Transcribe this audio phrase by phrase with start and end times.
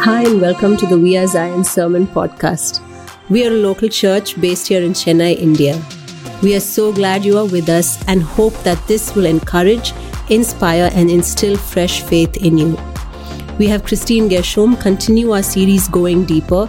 [0.00, 2.80] Hi, and welcome to the We Are Zion Sermon Podcast.
[3.28, 5.82] We are a local church based here in Chennai, India.
[6.40, 9.92] We are so glad you are with us and hope that this will encourage,
[10.30, 12.78] inspire, and instill fresh faith in you.
[13.58, 16.66] We have Christine Gershom continue our series Going Deeper,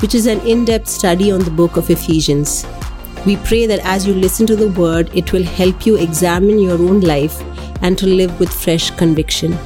[0.00, 2.64] which is an in depth study on the book of Ephesians.
[3.26, 6.78] We pray that as you listen to the word, it will help you examine your
[6.78, 7.42] own life
[7.82, 9.58] and to live with fresh conviction.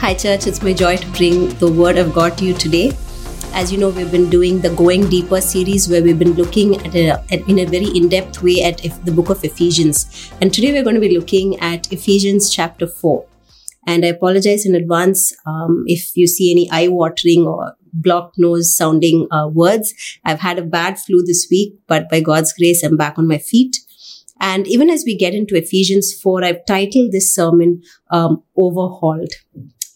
[0.00, 0.46] Hi, church.
[0.46, 2.92] It's my joy to bring the word of God to you today.
[3.52, 6.94] As you know, we've been doing the Going Deeper series where we've been looking at,
[6.94, 10.30] a, at in a very in depth way at the book of Ephesians.
[10.40, 13.26] And today we're going to be looking at Ephesians chapter 4.
[13.88, 18.74] And I apologize in advance um, if you see any eye watering or blocked nose
[18.74, 19.92] sounding uh, words.
[20.24, 23.38] I've had a bad flu this week, but by God's grace, I'm back on my
[23.38, 23.78] feet.
[24.40, 29.32] And even as we get into Ephesians 4, I've titled this sermon um, Overhauled.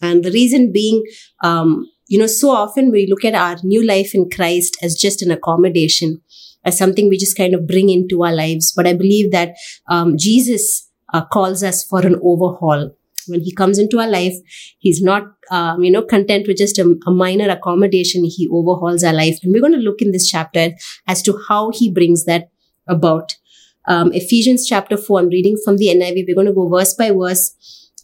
[0.03, 1.01] And the reason being,
[1.43, 5.21] um, you know, so often we look at our new life in Christ as just
[5.21, 6.21] an accommodation,
[6.65, 8.73] as something we just kind of bring into our lives.
[8.75, 9.55] But I believe that
[9.87, 12.91] um, Jesus uh, calls us for an overhaul.
[13.25, 14.33] When he comes into our life
[14.79, 18.25] he's not um, you know content with just a, a, minor accommodation.
[18.25, 19.37] He overhauls our life.
[19.41, 20.71] And we're going to look in this chapter
[21.07, 22.49] as to how he brings that
[22.85, 23.37] about.
[23.85, 27.11] Um, ephesians chapter 4 i'm reading from the niv we're going to go verse by
[27.11, 27.53] verse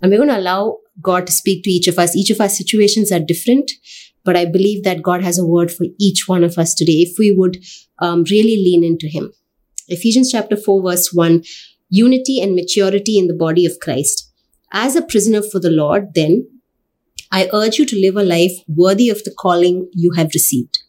[0.02, 2.16] and we're going to allow god to speak to each of us.
[2.16, 3.72] Each of our situations are different
[4.25, 7.00] but i believe that god has a word for each one of us today.
[7.08, 7.58] If we would
[8.00, 9.31] um, really lean into him.
[9.88, 11.44] Ephesians chapter 4 verse 1
[11.89, 14.31] unity and maturity in the body of christ.
[14.72, 16.47] As a prisoner for the Lord, then,
[17.31, 20.80] I urge you to live a life worthy of the calling you have received.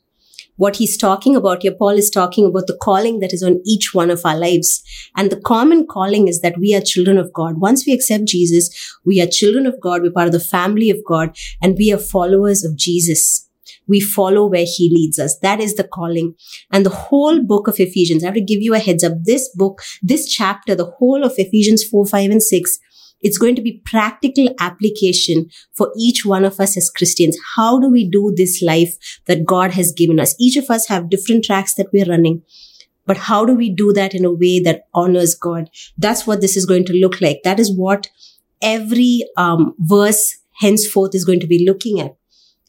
[0.61, 3.95] What he's talking about here, Paul is talking about the calling that is on each
[3.95, 4.83] one of our lives.
[5.17, 7.63] And the common calling is that we are children of God.
[7.63, 8.69] Once we accept Jesus,
[9.07, 10.03] we are children of God.
[10.03, 13.49] We're part of the family of God and we are followers of Jesus.
[13.89, 15.39] We follow where he leads us.
[15.39, 16.35] That is the calling.
[16.71, 19.15] And the whole book of Ephesians, I have to give you a heads up.
[19.23, 22.79] This book, this chapter, the whole of Ephesians 4, 5, and 6
[23.23, 27.37] it's going to be practical application for each one of us as Christians.
[27.57, 30.35] How do we do this life that God has given us?
[30.39, 32.43] Each of us have different tracks that we're running.
[33.07, 35.69] But how do we do that in a way that honors God?
[35.99, 37.41] That's what this is going to look like.
[37.43, 38.09] That is what
[38.63, 42.15] every um, verse henceforth is going to be looking at.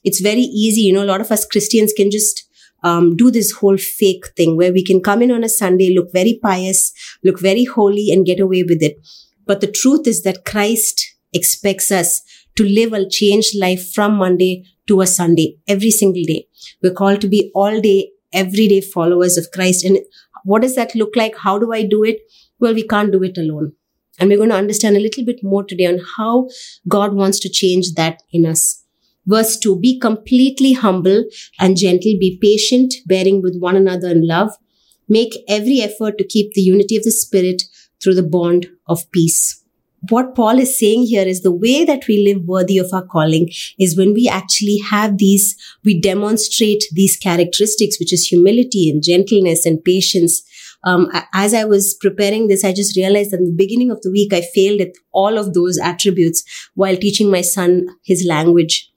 [0.03, 0.81] It's very easy.
[0.81, 2.47] You know, a lot of us Christians can just
[2.83, 6.11] um, do this whole fake thing where we can come in on a Sunday, look
[6.11, 6.91] very pious,
[7.23, 8.97] look very holy, and get away with it.
[9.51, 12.21] But the truth is that Christ expects us
[12.55, 16.47] to live a changed life from Monday to a Sunday, every single day.
[16.81, 19.83] We're called to be all day, everyday followers of Christ.
[19.83, 19.97] And
[20.45, 21.35] what does that look like?
[21.35, 22.21] How do I do it?
[22.61, 23.73] Well, we can't do it alone.
[24.17, 26.47] And we're going to understand a little bit more today on how
[26.87, 28.85] God wants to change that in us.
[29.25, 31.25] Verse 2 Be completely humble
[31.59, 34.51] and gentle, be patient, bearing with one another in love.
[35.09, 37.63] Make every effort to keep the unity of the Spirit
[38.01, 39.61] through the bond of peace.
[40.09, 43.51] What Paul is saying here is the way that we live worthy of our calling
[43.79, 49.65] is when we actually have these, we demonstrate these characteristics, which is humility and gentleness
[49.65, 50.41] and patience.
[50.83, 54.09] Um, as I was preparing this, I just realized that in the beginning of the
[54.09, 58.90] week, I failed at all of those attributes while teaching my son his language.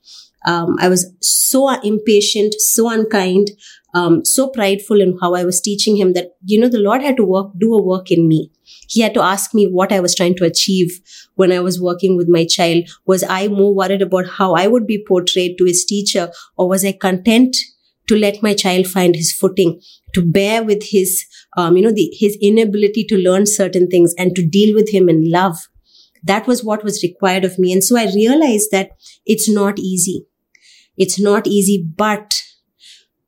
[0.45, 3.51] Um, I was so impatient, so unkind,
[3.95, 7.17] um, so prideful in how I was teaching him that, you know, the Lord had
[7.17, 8.51] to work, do a work in me.
[8.87, 10.99] He had to ask me what I was trying to achieve
[11.35, 12.89] when I was working with my child.
[13.05, 16.85] Was I more worried about how I would be portrayed to his teacher or was
[16.85, 17.55] I content
[18.07, 19.81] to let my child find his footing,
[20.13, 21.25] to bear with his,
[21.57, 25.09] um, you know, the, his inability to learn certain things and to deal with him
[25.09, 25.57] in love.
[26.23, 27.71] That was what was required of me.
[27.71, 28.91] And so I realized that
[29.25, 30.25] it's not easy.
[30.97, 32.41] It's not easy, but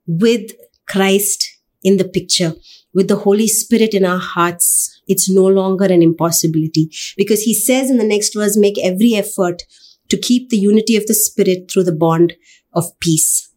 [0.05, 0.51] with
[0.87, 1.47] Christ
[1.83, 2.53] in the picture,
[2.93, 7.89] with the Holy Spirit in our hearts, it's no longer an impossibility because he says
[7.89, 9.63] in the next verse, make every effort
[10.09, 12.33] to keep the unity of the Spirit through the bond
[12.73, 13.47] of peace.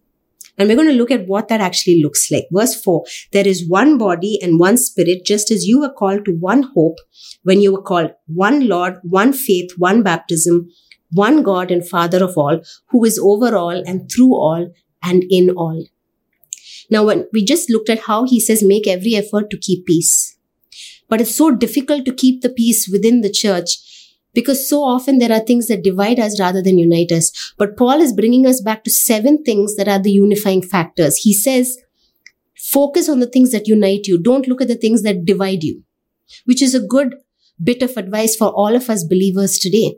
[0.58, 2.46] And we're going to look at what that actually looks like.
[2.52, 6.32] Verse 4 There is one body and one spirit, just as you were called to
[6.32, 6.99] one hope
[7.44, 10.69] when you were called, one Lord, one faith, one baptism,
[11.12, 14.72] one God and Father of all, who is over all and through all
[15.02, 15.86] and in all.
[16.90, 20.36] Now, when we just looked at how he says, make every effort to keep peace.
[21.08, 23.78] But it's so difficult to keep the peace within the church
[24.32, 27.52] because so often there are things that divide us rather than unite us.
[27.58, 31.16] But Paul is bringing us back to seven things that are the unifying factors.
[31.16, 31.78] He says,
[32.56, 34.18] focus on the things that unite you.
[34.18, 35.82] Don't look at the things that divide you,
[36.44, 37.16] which is a good
[37.62, 39.96] bit of advice for all of us believers today.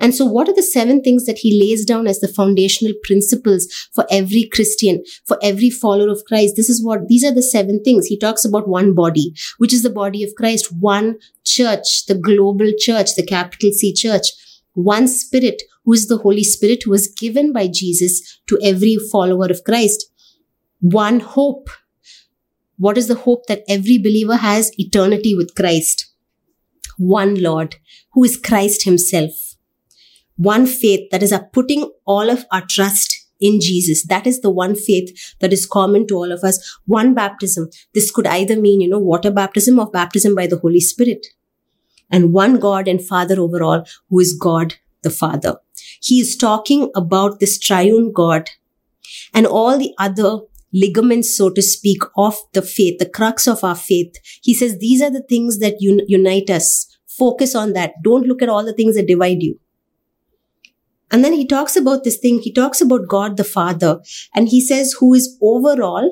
[0.00, 3.66] And so, what are the seven things that he lays down as the foundational principles
[3.94, 6.54] for every Christian, for every follower of Christ?
[6.56, 8.06] This is what, these are the seven things.
[8.06, 12.72] He talks about one body, which is the body of Christ, one church, the global
[12.78, 14.28] church, the capital C church,
[14.74, 19.46] one spirit, who is the Holy Spirit, who was given by Jesus to every follower
[19.46, 20.10] of Christ,
[20.80, 21.68] one hope.
[22.76, 24.72] What is the hope that every believer has?
[24.78, 26.10] Eternity with Christ.
[26.98, 27.76] One Lord,
[28.12, 29.43] who is Christ Himself
[30.36, 34.06] one faith that is our putting all of our trust in Jesus.
[34.06, 36.78] That is the one faith that is common to all of us.
[36.86, 37.68] One baptism.
[37.92, 41.26] This could either mean, you know, water baptism or baptism by the Holy Spirit.
[42.10, 45.56] And one God and Father over all, who is God the Father.
[46.00, 48.50] He is talking about this triune God
[49.32, 50.40] and all the other
[50.72, 54.16] ligaments, so to speak, of the faith, the crux of our faith.
[54.42, 56.86] He says these are the things that un- unite us.
[57.06, 57.92] Focus on that.
[58.02, 59.60] Don't look at all the things that divide you.
[61.10, 62.40] And then he talks about this thing.
[62.40, 64.00] He talks about God the Father
[64.34, 66.10] and he says, who is over all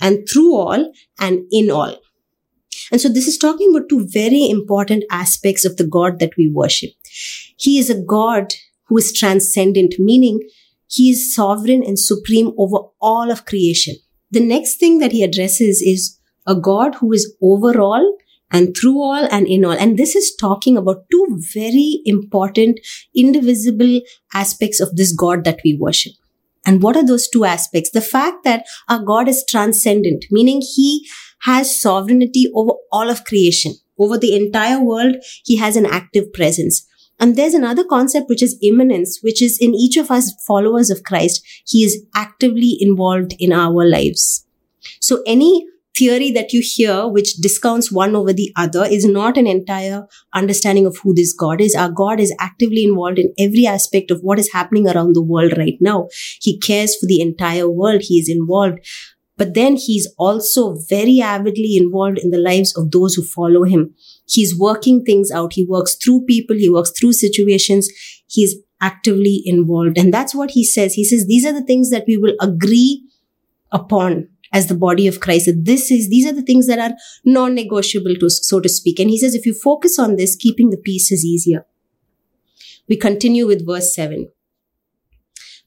[0.00, 1.96] and through all and in all.
[2.90, 6.48] And so this is talking about two very important aspects of the God that we
[6.48, 6.90] worship.
[7.56, 8.54] He is a God
[8.86, 10.40] who is transcendent, meaning
[10.88, 13.96] he is sovereign and supreme over all of creation.
[14.30, 18.18] The next thing that he addresses is a God who is over all
[18.50, 19.72] and through all and in all.
[19.72, 22.80] And this is talking about two very important,
[23.14, 24.00] indivisible
[24.34, 26.12] aspects of this God that we worship.
[26.66, 27.90] And what are those two aspects?
[27.90, 31.08] The fact that our God is transcendent, meaning he
[31.42, 35.16] has sovereignty over all of creation, over the entire world.
[35.44, 36.86] He has an active presence.
[37.18, 41.02] And there's another concept which is immanence, which is in each of us followers of
[41.02, 41.42] Christ.
[41.66, 44.46] He is actively involved in our lives.
[45.00, 45.66] So any
[46.00, 50.86] theory that you hear, which discounts one over the other, is not an entire understanding
[50.86, 51.74] of who this God is.
[51.74, 55.56] Our God is actively involved in every aspect of what is happening around the world
[55.58, 56.08] right now.
[56.40, 58.02] He cares for the entire world.
[58.02, 58.78] He is involved.
[59.36, 63.94] But then he's also very avidly involved in the lives of those who follow him.
[64.26, 65.54] He's working things out.
[65.54, 66.56] He works through people.
[66.56, 67.88] He works through situations.
[68.26, 69.98] He's actively involved.
[69.98, 70.94] And that's what he says.
[70.94, 73.02] He says, these are the things that we will agree
[73.72, 75.46] upon as the body of Christ.
[75.46, 78.98] That this is, these are the things that are non-negotiable to, so to speak.
[78.98, 81.66] And he says, if you focus on this, keeping the peace is easier.
[82.88, 84.30] We continue with verse seven.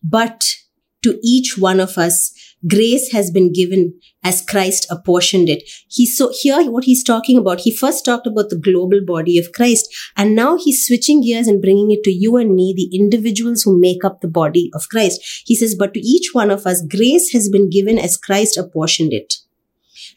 [0.04, 0.56] But
[1.04, 2.34] to each one of us,
[2.68, 5.70] grace has been given as Christ apportioned it.
[5.90, 9.52] He so here what he's talking about, he first talked about the global body of
[9.54, 13.64] Christ, and now he's switching gears and bringing it to you and me, the individuals
[13.64, 15.44] who make up the body of Christ.
[15.46, 19.14] He says, but to each one of us, grace has been given as Christ apportioned
[19.14, 19.36] it.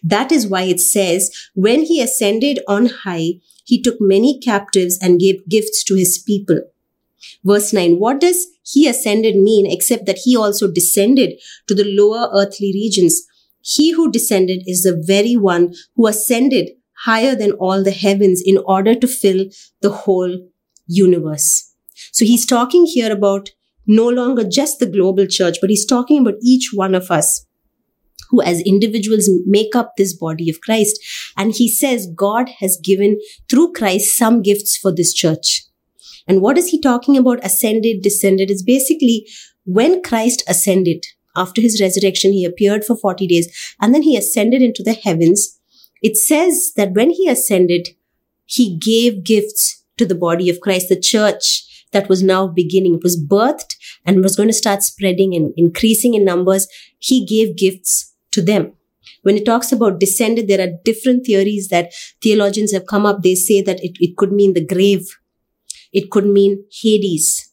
[0.02, 5.18] That is why it says, when he ascended on high, he took many captives and
[5.18, 6.60] gave gifts to his people.
[7.44, 12.30] Verse 9, what does he ascended mean except that he also descended to the lower
[12.34, 13.22] earthly regions?
[13.62, 16.70] He who descended is the very one who ascended
[17.04, 19.46] higher than all the heavens in order to fill
[19.80, 20.48] the whole
[20.86, 21.74] universe.
[22.12, 23.50] So he's talking here about
[23.86, 27.46] no longer just the global church, but he's talking about each one of us
[28.30, 30.98] who as individuals make up this body of Christ.
[31.36, 35.65] And he says God has given through Christ some gifts for this church.
[36.26, 37.44] And what is he talking about?
[37.44, 39.26] Ascended, descended is basically
[39.64, 44.62] when Christ ascended after his resurrection, he appeared for 40 days and then he ascended
[44.62, 45.60] into the heavens.
[46.02, 47.90] It says that when he ascended,
[48.46, 52.96] he gave gifts to the body of Christ, the church that was now beginning.
[52.96, 56.68] It was birthed and was going to start spreading and increasing in numbers.
[56.98, 58.72] He gave gifts to them.
[59.22, 63.22] When it talks about descended, there are different theories that theologians have come up.
[63.22, 65.08] They say that it, it could mean the grave
[65.92, 67.52] it could mean Hades.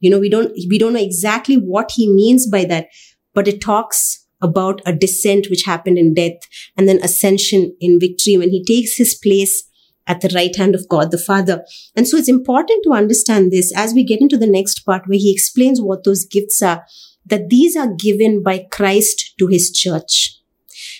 [0.00, 2.88] You know, we don't, we don't know exactly what he means by that,
[3.32, 6.40] but it talks about a descent which happened in death
[6.76, 9.64] and then ascension in victory when he takes his place
[10.06, 11.64] at the right hand of God the Father.
[11.96, 15.18] And so it's important to understand this as we get into the next part where
[15.18, 16.84] he explains what those gifts are,
[17.26, 20.38] that these are given by Christ to his church.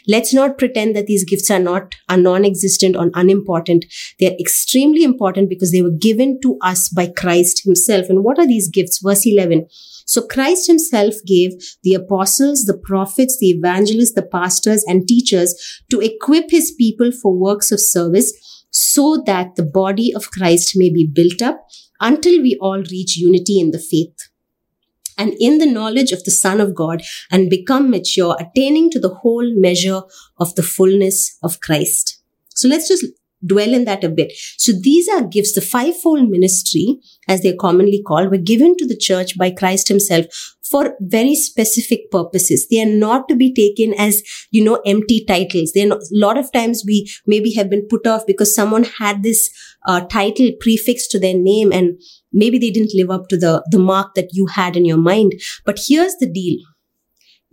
[0.06, 3.87] Let's not pretend that these gifts are not, are non-existent or unimportant.
[4.20, 8.11] They're extremely important because they were given to us by Christ himself.
[8.11, 9.00] And what are these gifts?
[9.02, 9.66] Verse 11.
[10.06, 16.00] So Christ himself gave the apostles, the prophets, the evangelists, the pastors and teachers to
[16.00, 18.32] equip his people for works of service
[18.70, 21.66] so that the body of Christ may be built up
[22.00, 24.34] until we all reach unity in the faith
[25.18, 29.14] and in the knowledge of the Son of God and become mature, attaining to the
[29.14, 30.02] whole measure
[30.38, 32.23] of the fullness of Christ.
[32.50, 33.04] So let's just
[33.44, 34.33] dwell in that a bit.
[34.56, 35.54] So these are gifts.
[35.54, 40.53] The fivefold ministry, as they're commonly called, were given to the church by Christ himself
[40.64, 42.66] for very specific purposes.
[42.68, 45.73] They are not to be taken as, you know, empty titles.
[45.73, 49.23] They're not, a lot of times we maybe have been put off because someone had
[49.23, 49.50] this
[49.87, 52.00] uh, title prefixed to their name and
[52.33, 55.35] maybe they didn't live up to the, the mark that you had in your mind.
[55.66, 56.59] But here's the deal.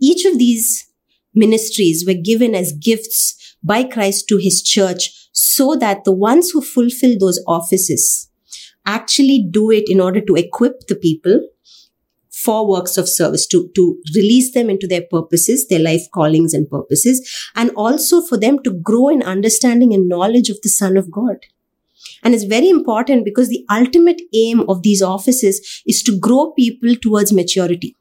[0.00, 0.86] Each of these
[1.34, 6.62] ministries were given as gifts by Christ to his church so that the ones who
[6.62, 8.30] fulfill those offices
[8.84, 11.46] actually do it in order to equip the people
[12.44, 16.68] for works of service, to, to release them into their purposes, their life callings and
[16.68, 21.10] purposes, and also for them to grow in understanding and knowledge of the Son of
[21.10, 21.36] God.
[22.22, 26.94] And it's very important because the ultimate aim of these offices is to grow people
[26.96, 27.96] towards maturity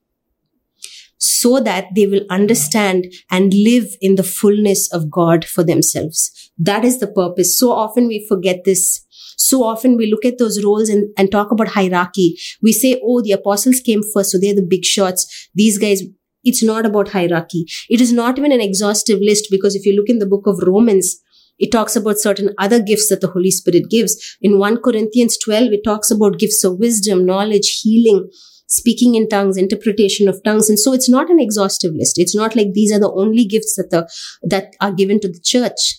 [1.18, 6.52] so that they will understand and live in the fullness of God for themselves.
[6.58, 7.58] That is the purpose.
[7.58, 9.06] So often we forget this.
[9.52, 12.38] So often we look at those roles and, and talk about hierarchy.
[12.62, 15.50] We say, oh, the apostles came first, so they're the big shots.
[15.54, 16.04] These guys,
[16.46, 17.66] it's not about hierarchy.
[17.90, 20.64] It is not even an exhaustive list because if you look in the book of
[20.66, 21.18] Romans,
[21.60, 24.38] it talks about certain other gifts that the Holy Spirit gives.
[24.42, 28.30] In 1 Corinthians 12, it talks about gifts of wisdom, knowledge, healing,
[28.68, 30.70] speaking in tongues, interpretation of tongues.
[30.70, 32.18] And so it's not an exhaustive list.
[32.18, 34.10] It's not like these are the only gifts that the,
[34.44, 35.98] that are given to the church.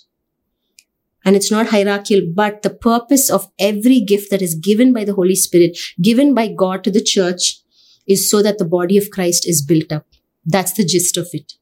[1.25, 5.15] And it's not hierarchical, but the purpose of every gift that is given by the
[5.15, 7.61] Holy Spirit, given by God to the church,
[8.07, 10.07] is so that the body of Christ is built up.
[10.45, 11.53] That's the gist of it.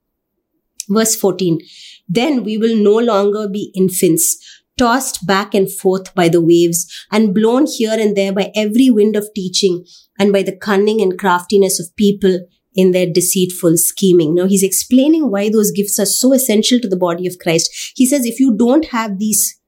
[0.89, 1.61] Verse 14.
[2.09, 4.39] Then we will no longer be infants,
[4.79, 9.15] tossed back and forth by the waves and blown here and there by every wind
[9.15, 9.85] of teaching
[10.19, 12.41] and by the cunning and craftiness of people
[12.75, 14.35] in their deceitful scheming.
[14.35, 17.71] Now he's explaining why those gifts are so essential to the body of Christ.
[17.95, 19.59] He says if you don't have these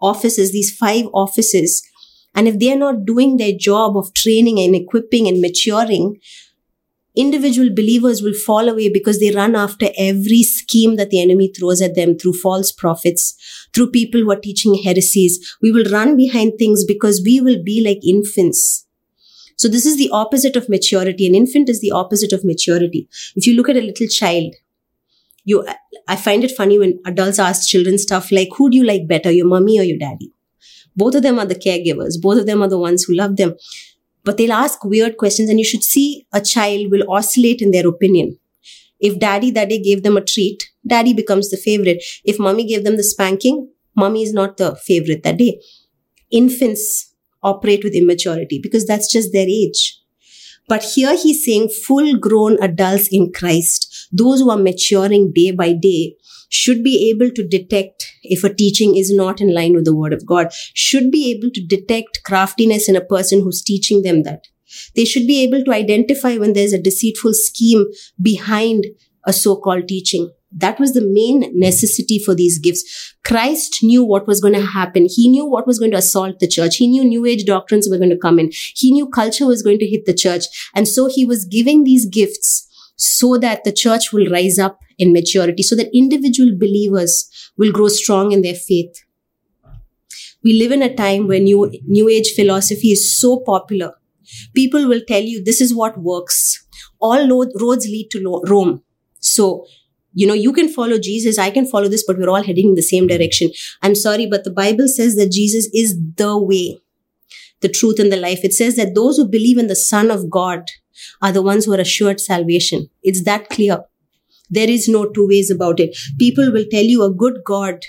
[0.00, 1.82] offices, these five offices,
[2.34, 6.16] and if they are not doing their job of training and equipping and maturing,
[7.14, 11.82] individual believers will fall away because they run after every scheme that the enemy throws
[11.82, 13.34] at them through false prophets,
[13.74, 15.56] through people who are teaching heresies.
[15.60, 18.86] We will run behind things because we will be like infants.
[19.62, 21.26] So this is the opposite of maturity.
[21.26, 23.08] An infant is the opposite of maturity.
[23.36, 24.54] If you look at a little child,
[25.44, 25.66] you,
[26.08, 29.30] I find it funny when adults ask children stuff like, who do you like better,
[29.30, 30.32] your mommy or your daddy?
[30.94, 32.20] Both of them are the caregivers.
[32.20, 33.56] Both of them are the ones who love them
[34.24, 37.88] but they'll ask weird questions and you should see a child will oscillate in their
[37.88, 38.38] opinion.
[39.00, 42.02] If daddy that day gave them a treat, daddy becomes the favorite.
[42.24, 45.60] If mommy gave them the spanking, mommy is not the favorite that day.
[46.30, 47.11] Infants
[47.42, 49.98] operate with immaturity because that's just their age.
[50.68, 55.72] But here he's saying full grown adults in Christ, those who are maturing day by
[55.72, 56.16] day,
[56.48, 60.12] should be able to detect if a teaching is not in line with the word
[60.12, 64.48] of God, should be able to detect craftiness in a person who's teaching them that.
[64.94, 67.86] They should be able to identify when there's a deceitful scheme
[68.20, 68.86] behind
[69.24, 70.30] a so-called teaching.
[70.54, 73.14] That was the main necessity for these gifts.
[73.24, 75.06] Christ knew what was going to happen.
[75.08, 76.76] He knew what was going to assault the church.
[76.76, 78.50] He knew new age doctrines were going to come in.
[78.74, 80.44] He knew culture was going to hit the church.
[80.74, 85.12] And so he was giving these gifts so that the church will rise up in
[85.12, 88.94] maturity, so that individual believers will grow strong in their faith.
[90.44, 93.94] We live in a time where new, new age philosophy is so popular.
[94.54, 96.64] People will tell you this is what works.
[97.00, 97.28] All
[97.60, 98.82] roads lead to Rome.
[99.18, 99.66] So,
[100.14, 102.74] you know, you can follow Jesus, I can follow this, but we're all heading in
[102.74, 103.50] the same direction.
[103.82, 106.78] I'm sorry, but the Bible says that Jesus is the way,
[107.60, 108.40] the truth, and the life.
[108.44, 110.68] It says that those who believe in the Son of God
[111.20, 112.88] are the ones who are assured salvation.
[113.02, 113.84] It's that clear.
[114.50, 115.96] There is no two ways about it.
[116.18, 117.80] People will tell you a good God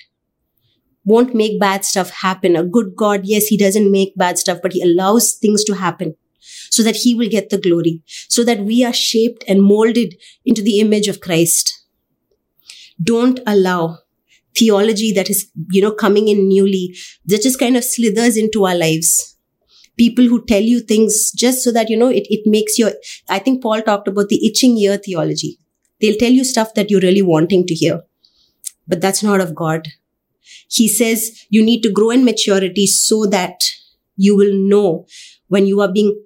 [1.06, 2.56] won't make bad stuff happen.
[2.56, 6.16] A good God, yes, he doesn't make bad stuff, but he allows things to happen
[6.40, 10.16] so that he will get the glory, so that we are shaped and molded
[10.46, 11.83] into the image of Christ.
[13.02, 14.00] Don't allow
[14.56, 16.96] theology that is, you know, coming in newly
[17.26, 19.34] that just kind of slithers into our lives
[19.98, 22.92] people who tell you things just so that, you know, it, it makes your,
[23.30, 25.60] I think Paul talked about the itching ear theology.
[26.02, 28.02] They'll tell you stuff that you're really wanting to hear,
[28.88, 29.88] but that's not of God.
[30.70, 33.64] He says you need to grow in maturity so that
[34.16, 35.06] you will know
[35.48, 36.20] when you are being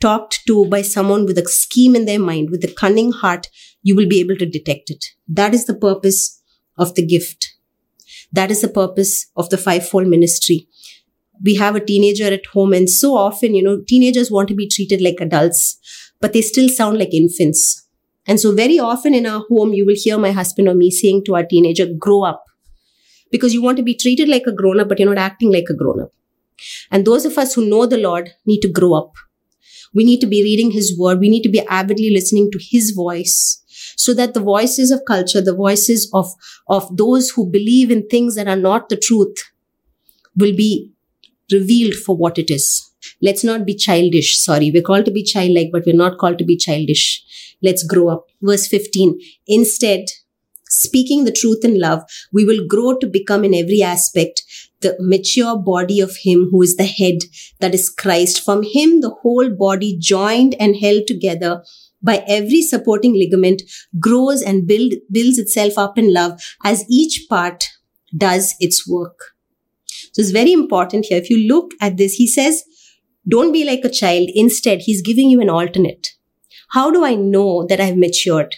[0.00, 3.48] talked to by someone with a scheme in their mind, with a cunning heart,
[3.82, 5.04] you will be able to detect it.
[5.26, 6.42] That is the purpose
[6.76, 7.54] of the gift.
[8.32, 10.68] That is the purpose of the fivefold ministry
[11.42, 14.68] we have a teenager at home and so often, you know, teenagers want to be
[14.68, 15.78] treated like adults,
[16.20, 17.86] but they still sound like infants.
[18.26, 21.24] And so very often in our home, you will hear my husband or me saying
[21.26, 22.44] to our teenager, grow up.
[23.30, 25.66] because you want to be treated like a grown up, but you're not acting like
[25.70, 26.12] a grown up.
[26.90, 29.12] And those of us who know the Lord need to grow up.
[29.94, 31.18] We need to be reading His Word.
[31.20, 33.62] We need to be avidly listening to His voice
[33.98, 36.26] so that the voices of culture, the voices of,
[36.68, 39.36] of those who believe in things that are not the truth
[40.36, 40.92] will be
[41.52, 42.88] revealed for what it is.
[43.20, 44.38] Let's not be childish.
[44.38, 47.24] Sorry, we're called to be childlike, but we're not called to be childish.
[47.60, 48.26] Let's grow up.
[48.40, 49.18] Verse 15.
[49.48, 50.04] Instead,
[50.68, 52.02] speaking the truth in love,
[52.32, 54.42] we will grow to become in every aspect
[54.80, 57.18] the mature body of Him who is the head,
[57.58, 58.44] that is Christ.
[58.44, 61.64] From Him, the whole body joined and held together
[62.02, 63.62] by every supporting ligament
[63.98, 67.68] grows and build, builds itself up in love as each part
[68.16, 69.18] does its work.
[70.12, 71.18] So it's very important here.
[71.18, 72.62] If you look at this, he says,
[73.26, 74.30] don't be like a child.
[74.34, 76.14] Instead, he's giving you an alternate.
[76.70, 78.56] How do I know that I've matured?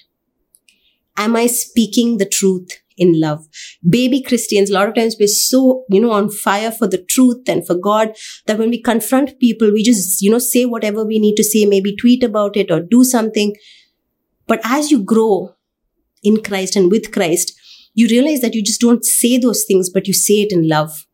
[1.17, 3.47] Am I speaking the truth in love?
[3.89, 7.49] Baby Christians, a lot of times we're so, you know, on fire for the truth
[7.49, 8.17] and for God
[8.47, 11.67] that when we confront people, we just, you know, say whatever we need to say,
[11.67, 13.57] maybe tweet about it or do something.
[14.47, 15.57] But as you grow
[16.23, 17.53] in Christ and with Christ,
[17.95, 21.07] you realize that you just don't say those things, but you say it in love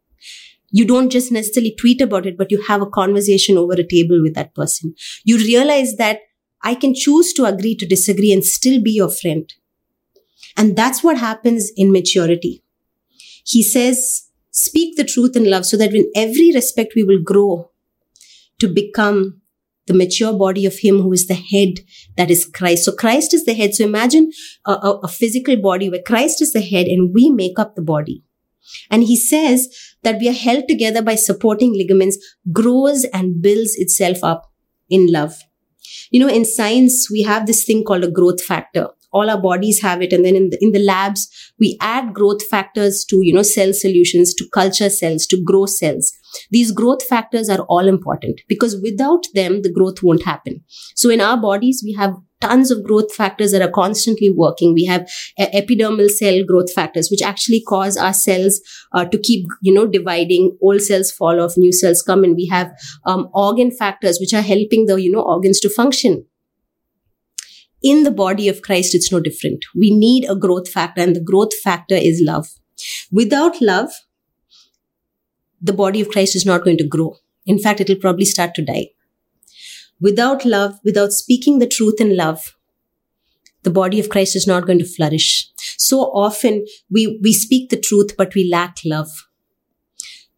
[0.71, 4.21] you don't just necessarily tweet about it, but you have a conversation over a table
[4.23, 4.95] with that person.
[5.25, 6.21] You realize that
[6.63, 9.51] I can choose to agree to disagree and still be your friend.
[10.57, 12.63] And that's what happens in maturity.
[13.45, 17.71] He says, speak the truth in love so that in every respect we will grow
[18.59, 19.41] to become
[19.87, 21.81] the mature body of him who is the head
[22.17, 22.85] that is Christ.
[22.85, 23.75] So Christ is the head.
[23.75, 24.33] So imagine
[24.65, 27.83] a, a, a physical body where Christ is the head and we make up the
[27.83, 28.25] body.
[28.91, 29.69] And he says
[30.03, 32.19] that we are held together by supporting ligaments,
[32.53, 34.51] grows and builds itself up
[34.91, 35.37] in love.
[36.11, 38.89] You know, in science, we have this thing called a growth factor.
[39.17, 40.13] All our bodies have it.
[40.13, 41.27] And then in the, in the labs,
[41.59, 46.13] we add growth factors to, you know, cell solutions, to culture cells, to grow cells.
[46.51, 50.63] These growth factors are all important because without them, the growth won't happen.
[50.95, 54.75] So in our bodies, we have tons of growth factors that are constantly working.
[54.75, 55.09] We have
[55.41, 58.61] epidermal cell growth factors, which actually cause our cells
[58.93, 60.57] uh, to keep, you know, dividing.
[60.61, 62.37] Old cells fall off, new cells come in.
[62.37, 62.73] We have
[63.07, 66.27] um, organ factors, which are helping the, you know, organs to function.
[67.89, 69.65] In the body of Christ, it's no different.
[69.73, 72.49] We need a growth factor, and the growth factor is love.
[73.13, 73.91] Without love,
[75.61, 77.15] the body of Christ is not going to grow.
[77.45, 78.89] In fact, it'll probably start to die.
[80.01, 82.57] Without love, without speaking the truth in love,
[83.63, 85.49] the body of Christ is not going to flourish.
[85.79, 89.11] So often we, we speak the truth, but we lack love.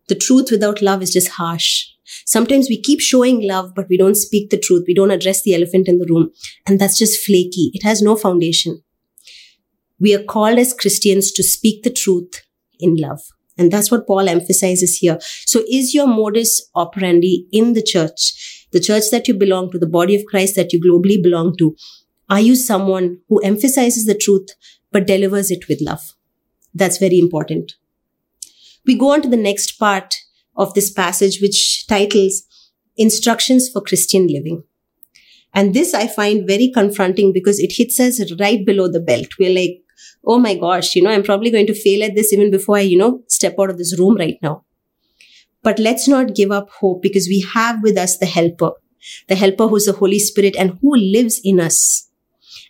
[0.09, 1.87] The truth without love is just harsh.
[2.27, 4.85] Sometimes we keep showing love, but we don't speak the truth.
[4.87, 6.31] We don't address the elephant in the room.
[6.67, 7.71] And that's just flaky.
[7.75, 8.83] It has no foundation.
[10.01, 12.43] We are called as Christians to speak the truth
[12.79, 13.21] in love.
[13.57, 15.19] And that's what Paul emphasizes here.
[15.21, 19.89] So is your modus operandi in the church, the church that you belong to, the
[19.89, 21.75] body of Christ that you globally belong to,
[22.31, 24.51] are you someone who emphasizes the truth
[24.93, 26.15] but delivers it with love?
[26.75, 27.73] That's very important.
[28.87, 30.15] We go on to the next part
[30.59, 32.43] of this passage, which titles
[32.97, 34.65] Instructions for Christian Living.
[35.55, 39.29] And this I find very confronting because it hits us right below the belt.
[39.39, 39.83] We're like,
[40.27, 42.81] oh my gosh, you know, I'm probably going to fail at this even before I,
[42.81, 44.65] you know, step out of this room right now.
[45.63, 48.73] But let's not give up hope because we have with us the helper,
[49.29, 52.11] the helper who's the Holy Spirit and who lives in us.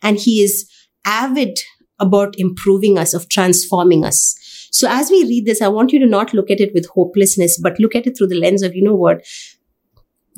[0.03, 0.71] And he is
[1.05, 1.59] avid
[1.99, 4.37] about improving us, of transforming us.
[4.79, 7.59] So as we read this, I want you to not look at it with hopelessness,
[7.61, 9.27] but look at it through the lens of, you know what?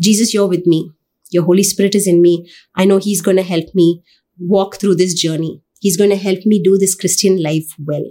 [0.00, 0.90] Jesus, you're with me.
[1.30, 2.50] Your Holy Spirit is in me.
[2.74, 4.02] I know He's going to help me
[4.38, 5.60] walk through this journey.
[5.80, 8.06] He's going to help me do this Christian life well.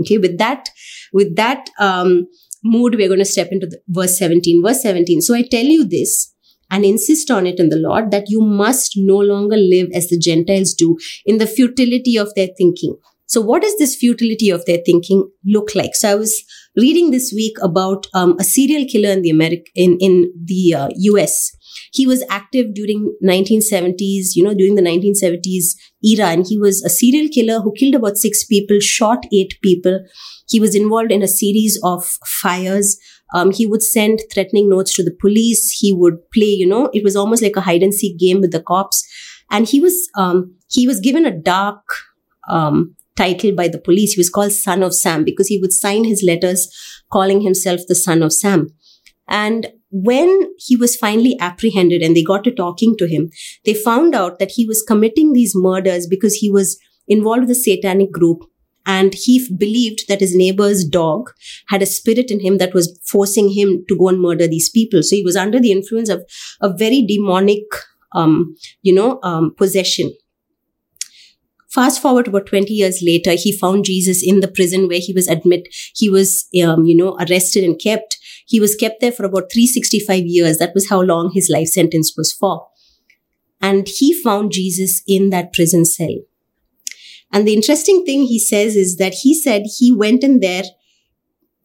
[0.00, 0.16] Okay.
[0.16, 0.70] With that,
[1.12, 2.26] with that, um,
[2.64, 4.62] mood, we're going to step into the verse 17.
[4.64, 5.20] Verse 17.
[5.20, 6.32] So I tell you this
[6.70, 10.18] and insist on it in the Lord that you must no longer live as the
[10.18, 12.96] Gentiles do in the futility of their thinking.
[13.26, 15.94] So what does this futility of their thinking look like?
[15.94, 16.42] So I was
[16.76, 20.88] reading this week about um, a serial killer in the America in in the uh,
[20.96, 21.52] U.S.
[21.92, 26.88] He was active during 1970s, you know, during the 1970s era, and he was a
[26.88, 30.00] serial killer who killed about six people, shot eight people.
[30.48, 32.98] He was involved in a series of fires.
[33.34, 35.70] Um, he would send threatening notes to the police.
[35.72, 38.52] He would play, you know, it was almost like a hide and seek game with
[38.52, 39.04] the cops.
[39.50, 41.82] And he was, um, he was given a dark,
[42.48, 44.12] um, title by the police.
[44.12, 46.68] He was called Son of Sam because he would sign his letters
[47.12, 48.68] calling himself the Son of Sam.
[49.28, 53.30] And when he was finally apprehended and they got to talking to him,
[53.64, 57.54] they found out that he was committing these murders because he was involved with a
[57.54, 58.42] satanic group
[58.84, 61.30] and he f- believed that his neighbor's dog
[61.68, 65.02] had a spirit in him that was forcing him to go and murder these people.
[65.02, 66.24] So he was under the influence of
[66.60, 67.64] a very demonic,
[68.14, 70.12] um, you know, um, possession.
[71.76, 75.28] Fast forward about 20 years later, he found Jesus in the prison where he was
[75.28, 78.16] admit, he was, um, you know, arrested and kept.
[78.46, 80.56] He was kept there for about 365 years.
[80.56, 82.66] That was how long his life sentence was for.
[83.60, 86.16] And he found Jesus in that prison cell.
[87.30, 90.64] And the interesting thing he says is that he said he went in there,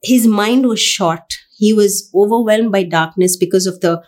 [0.03, 1.35] his mind was short.
[1.55, 4.03] He was overwhelmed by darkness because of the,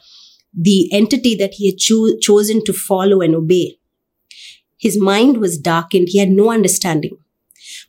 [0.53, 3.77] the entity that he had cho- chosen to follow and obey.
[4.83, 6.09] His mind was darkened.
[6.09, 7.17] He had no understanding.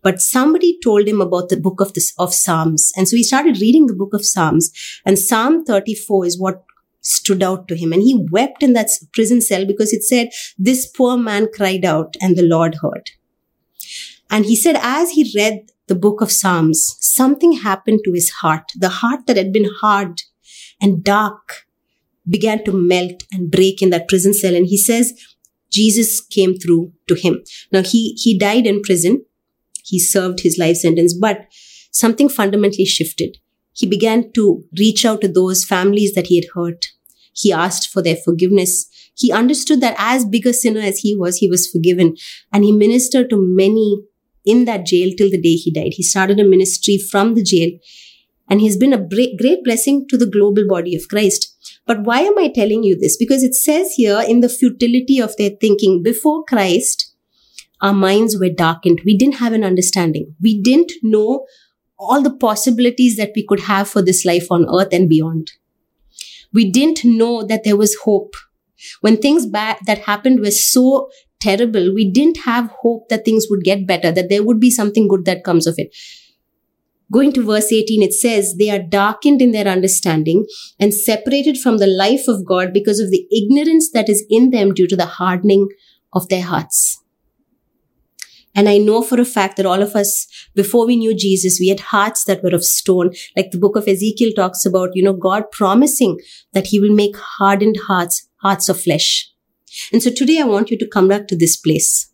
[0.01, 2.93] But somebody told him about the book of, the, of Psalms.
[2.97, 4.71] And so he started reading the book of Psalms.
[5.05, 6.63] And Psalm 34 is what
[7.01, 7.93] stood out to him.
[7.93, 12.15] And he wept in that prison cell because it said, This poor man cried out,
[12.21, 13.11] and the Lord heard.
[14.31, 18.71] And he said, as he read the book of Psalms, something happened to his heart.
[18.77, 20.23] The heart that had been hard
[20.81, 21.67] and dark
[22.29, 24.55] began to melt and break in that prison cell.
[24.55, 25.13] And he says,
[25.75, 27.43] Jesus came through to him.
[27.73, 29.25] Now he, he died in prison.
[29.85, 31.47] He served his life sentence, but
[31.91, 33.39] something fundamentally shifted.
[33.73, 36.87] He began to reach out to those families that he had hurt.
[37.33, 38.87] He asked for their forgiveness.
[39.17, 42.17] He understood that as big a sinner as he was, he was forgiven.
[42.53, 43.99] And he ministered to many
[44.45, 45.95] in that jail till the day he died.
[45.95, 47.71] He started a ministry from the jail
[48.49, 51.54] and he's been a great blessing to the global body of Christ.
[51.87, 53.17] But why am I telling you this?
[53.17, 57.15] Because it says here in the futility of their thinking, before Christ,
[57.81, 59.03] our minds were darkened.
[59.05, 60.35] We didn't have an understanding.
[60.41, 61.47] We didn't know
[61.99, 65.53] all the possibilities that we could have for this life on earth and beyond.
[66.53, 68.35] We didn't know that there was hope.
[69.01, 73.65] When things bad that happened were so terrible, we didn't have hope that things would
[73.65, 75.95] get better, that there would be something good that comes of it.
[77.13, 80.47] Going to verse 18, it says, They are darkened in their understanding
[80.81, 84.73] and separated from the life of God because of the ignorance that is in them
[84.73, 85.69] due to the hardening
[86.13, 87.01] of their hearts.
[88.55, 91.69] And I know for a fact that all of us, before we knew Jesus, we
[91.69, 93.11] had hearts that were of stone.
[93.37, 96.21] Like the book of Ezekiel talks about, you know, God promising
[96.53, 99.29] that he will make hardened hearts, hearts of flesh.
[99.93, 102.11] And so today I want you to come back to this place.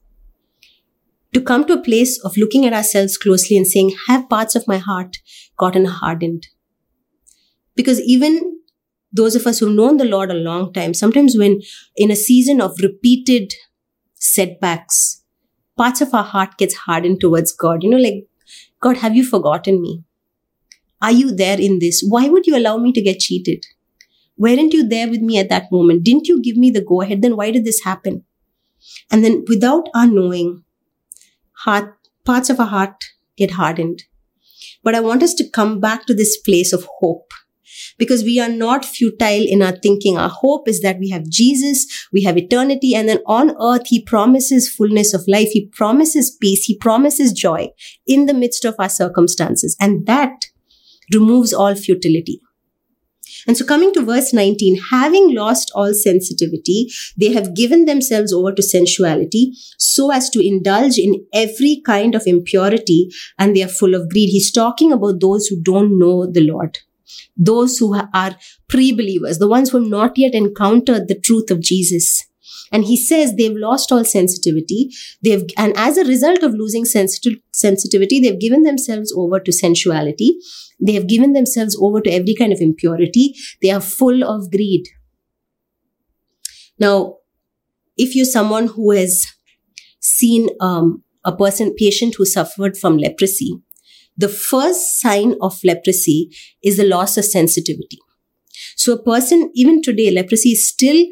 [1.32, 4.66] To come to a place of looking at ourselves closely and saying, have parts of
[4.66, 5.18] my heart
[5.56, 6.48] gotten hardened?
[7.76, 8.58] Because even
[9.12, 11.60] those of us who've known the Lord a long time, sometimes when
[11.96, 13.52] in a season of repeated
[14.14, 15.22] setbacks,
[15.76, 17.82] parts of our heart gets hardened towards God.
[17.82, 18.26] You know, like,
[18.80, 20.04] God, have you forgotten me?
[21.00, 22.04] Are you there in this?
[22.06, 23.64] Why would you allow me to get cheated?
[24.36, 26.02] Weren't you there with me at that moment?
[26.02, 27.22] Didn't you give me the go ahead?
[27.22, 28.24] Then why did this happen?
[29.10, 30.64] And then without our knowing,
[31.64, 33.04] heart, parts of our heart
[33.36, 34.04] get hardened.
[34.82, 37.32] But I want us to come back to this place of hope
[37.98, 40.16] because we are not futile in our thinking.
[40.16, 44.02] Our hope is that we have Jesus, we have eternity, and then on earth, He
[44.02, 45.48] promises fullness of life.
[45.52, 46.64] He promises peace.
[46.64, 47.68] He promises joy
[48.06, 49.76] in the midst of our circumstances.
[49.80, 50.46] And that
[51.12, 52.40] removes all futility.
[53.46, 58.52] And so coming to verse 19, having lost all sensitivity, they have given themselves over
[58.52, 63.94] to sensuality so as to indulge in every kind of impurity and they are full
[63.94, 64.30] of greed.
[64.30, 66.78] He's talking about those who don't know the Lord.
[67.36, 68.36] Those who are
[68.68, 72.26] pre-believers, the ones who have not yet encountered the truth of Jesus.
[72.72, 74.90] And he says they've lost all sensitivity.
[75.22, 80.30] They've, and as a result of losing sensitive, sensitivity, they've given themselves over to sensuality.
[80.80, 83.34] They have given themselves over to every kind of impurity.
[83.62, 84.84] They are full of greed.
[86.78, 87.16] Now,
[87.96, 89.26] if you're someone who has
[90.00, 93.60] seen um, a person, patient who suffered from leprosy,
[94.16, 96.30] the first sign of leprosy
[96.62, 97.98] is the loss of sensitivity.
[98.76, 101.06] So a person, even today, leprosy is still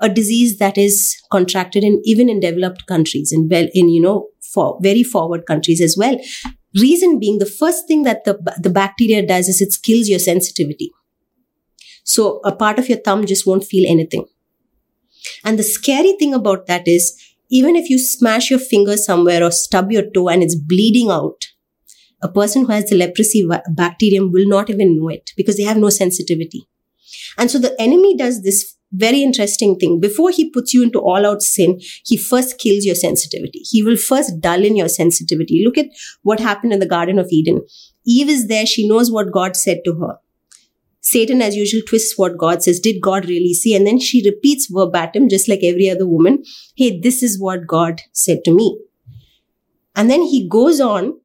[0.00, 4.28] a disease that is contracted in even in developed countries in well in you know
[4.54, 6.16] for very forward countries as well
[6.78, 10.92] Reason being, the first thing that the, the bacteria does is it kills your sensitivity.
[12.04, 14.26] So a part of your thumb just won't feel anything.
[15.44, 19.50] And the scary thing about that is, even if you smash your finger somewhere or
[19.50, 21.46] stub your toe and it's bleeding out,
[22.22, 25.76] a person who has the leprosy bacterium will not even know it because they have
[25.76, 26.68] no sensitivity.
[27.36, 30.00] And so the enemy does this very interesting thing.
[30.00, 33.60] Before he puts you into all out sin, he first kills your sensitivity.
[33.70, 35.62] He will first dull in your sensitivity.
[35.64, 35.86] Look at
[36.22, 37.60] what happened in the Garden of Eden.
[38.04, 38.66] Eve is there.
[38.66, 40.16] She knows what God said to her.
[41.02, 42.78] Satan, as usual, twists what God says.
[42.78, 43.74] Did God really see?
[43.74, 46.42] And then she repeats verbatim, just like every other woman.
[46.76, 48.78] Hey, this is what God said to me.
[49.96, 51.18] And then he goes on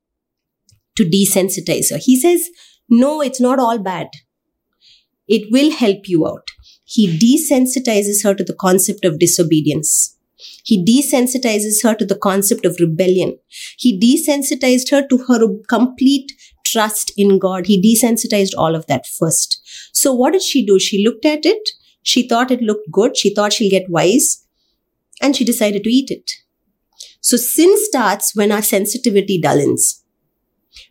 [0.95, 1.97] to desensitize her.
[1.97, 2.49] He says,
[2.89, 4.07] No, it's not all bad.
[5.27, 6.47] It will help you out.
[6.85, 10.17] He desensitizes her to the concept of disobedience.
[10.63, 13.37] He desensitizes her to the concept of rebellion.
[13.77, 16.31] He desensitized her to her complete
[16.65, 17.65] trust in God.
[17.67, 19.61] He desensitized all of that first.
[19.93, 20.79] So what did she do?
[20.79, 21.69] She looked at it.
[22.03, 23.17] She thought it looked good.
[23.17, 24.45] She thought she'll get wise
[25.21, 26.31] and she decided to eat it.
[27.21, 30.03] So sin starts when our sensitivity dullens.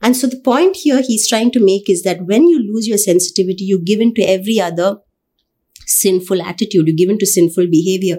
[0.02, 2.98] And so the point here he's trying to make is that when you lose your
[2.98, 4.98] sensitivity, you give in to every other
[5.86, 8.18] sinful attitude, you give in to sinful behavior.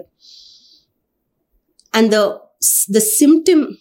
[1.92, 2.40] And the,
[2.88, 3.78] the symptom,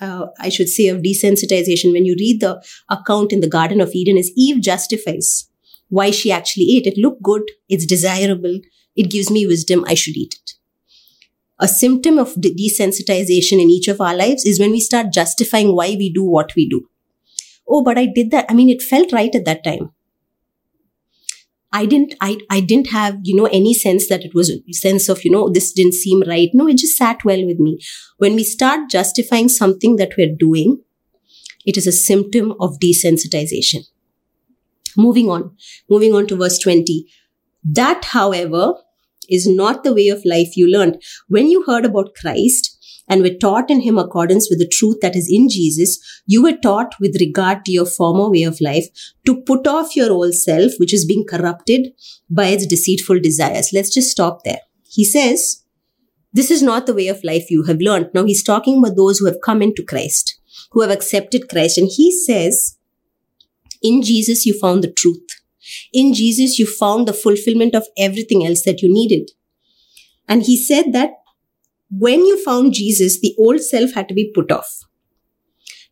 [0.00, 3.94] uh, I should say, of desensitization, when you read the account in the Garden of
[3.94, 5.48] Eden, is Eve justifies
[5.88, 6.86] why she actually ate.
[6.86, 8.60] It looked good, it's desirable,
[8.96, 10.52] it gives me wisdom, I should eat it.
[11.58, 15.90] A symptom of desensitization in each of our lives is when we start justifying why
[15.90, 16.88] we do what we do
[17.68, 18.46] oh, but I did that.
[18.48, 19.92] I mean, it felt right at that time.
[21.72, 25.08] I didn't, I, I didn't have, you know, any sense that it was a sense
[25.08, 26.50] of, you know, this didn't seem right.
[26.52, 27.78] No, it just sat well with me.
[28.18, 30.82] When we start justifying something that we're doing,
[31.64, 33.86] it is a symptom of desensitization.
[34.96, 35.56] Moving on,
[35.88, 37.06] moving on to verse 20.
[37.64, 38.74] That, however,
[39.28, 41.02] is not the way of life you learned.
[41.28, 42.78] When you heard about Christ,
[43.08, 46.56] and were taught in him accordance with the truth that is in Jesus, you were
[46.56, 48.86] taught with regard to your former way of life
[49.26, 51.88] to put off your old self, which is being corrupted
[52.30, 53.70] by its deceitful desires.
[53.72, 54.60] Let's just stop there.
[54.88, 55.64] He says,
[56.32, 58.10] this is not the way of life you have learned.
[58.14, 61.76] Now he's talking about those who have come into Christ, who have accepted Christ.
[61.76, 62.78] And he says,
[63.82, 65.26] in Jesus, you found the truth.
[65.92, 69.30] In Jesus, you found the fulfillment of everything else that you needed.
[70.28, 71.10] And he said that
[71.98, 74.80] when you found Jesus, the old self had to be put off.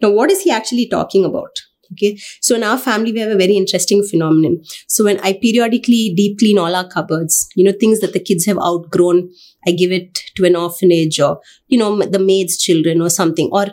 [0.01, 1.51] Now, what is he actually talking about?
[1.93, 2.19] Okay.
[2.41, 4.63] So in our family, we have a very interesting phenomenon.
[4.87, 8.47] So when I periodically deep clean all our cupboards, you know, things that the kids
[8.47, 9.31] have outgrown,
[9.67, 13.51] I give it to an orphanage or, you know, the maid's children or something.
[13.53, 13.67] Or,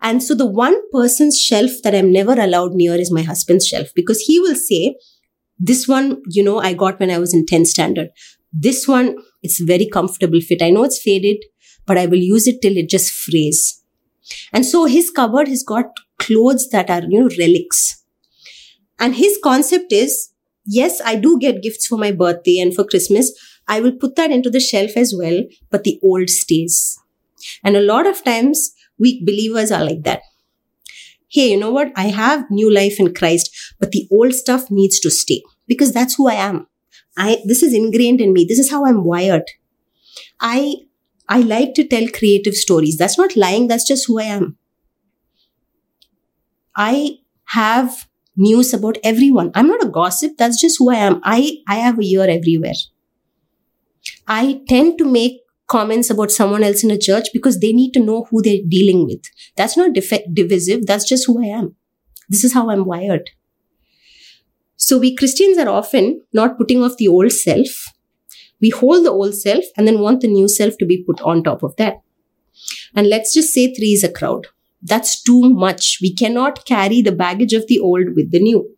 [0.00, 3.88] and so the one person's shelf that I'm never allowed near is my husband's shelf
[3.94, 4.94] because he will say,
[5.58, 8.10] this one, you know, I got when I was in 10th standard.
[8.52, 10.62] This one, it's very comfortable fit.
[10.62, 11.44] I know it's faded
[11.88, 13.82] but I will use it till it just frays.
[14.52, 15.86] And so his cupboard has got
[16.18, 18.04] clothes that are, you know, relics.
[19.00, 20.30] And his concept is,
[20.66, 23.32] yes, I do get gifts for my birthday and for Christmas.
[23.66, 26.98] I will put that into the shelf as well, but the old stays.
[27.64, 30.22] And a lot of times weak believers are like that.
[31.30, 31.92] Hey, you know what?
[31.94, 36.16] I have new life in Christ, but the old stuff needs to stay because that's
[36.16, 36.66] who I am.
[37.16, 38.46] I, this is ingrained in me.
[38.48, 39.44] This is how I'm wired.
[40.40, 40.76] I
[41.28, 42.96] I like to tell creative stories.
[42.96, 44.56] That's not lying, that's just who I am.
[46.76, 49.50] I have news about everyone.
[49.54, 51.20] I'm not a gossip, that's just who I am.
[51.24, 52.74] I, I have a ear everywhere.
[54.26, 58.00] I tend to make comments about someone else in a church because they need to
[58.00, 59.22] know who they're dealing with.
[59.56, 61.76] That's not divisive, that's just who I am.
[62.28, 63.30] This is how I'm wired.
[64.76, 67.86] So we Christians are often not putting off the old self
[68.60, 71.42] we hold the old self and then want the new self to be put on
[71.42, 72.00] top of that.
[72.94, 74.46] And let's just say three is a crowd.
[74.82, 75.98] That's too much.
[76.00, 78.74] We cannot carry the baggage of the old with the new.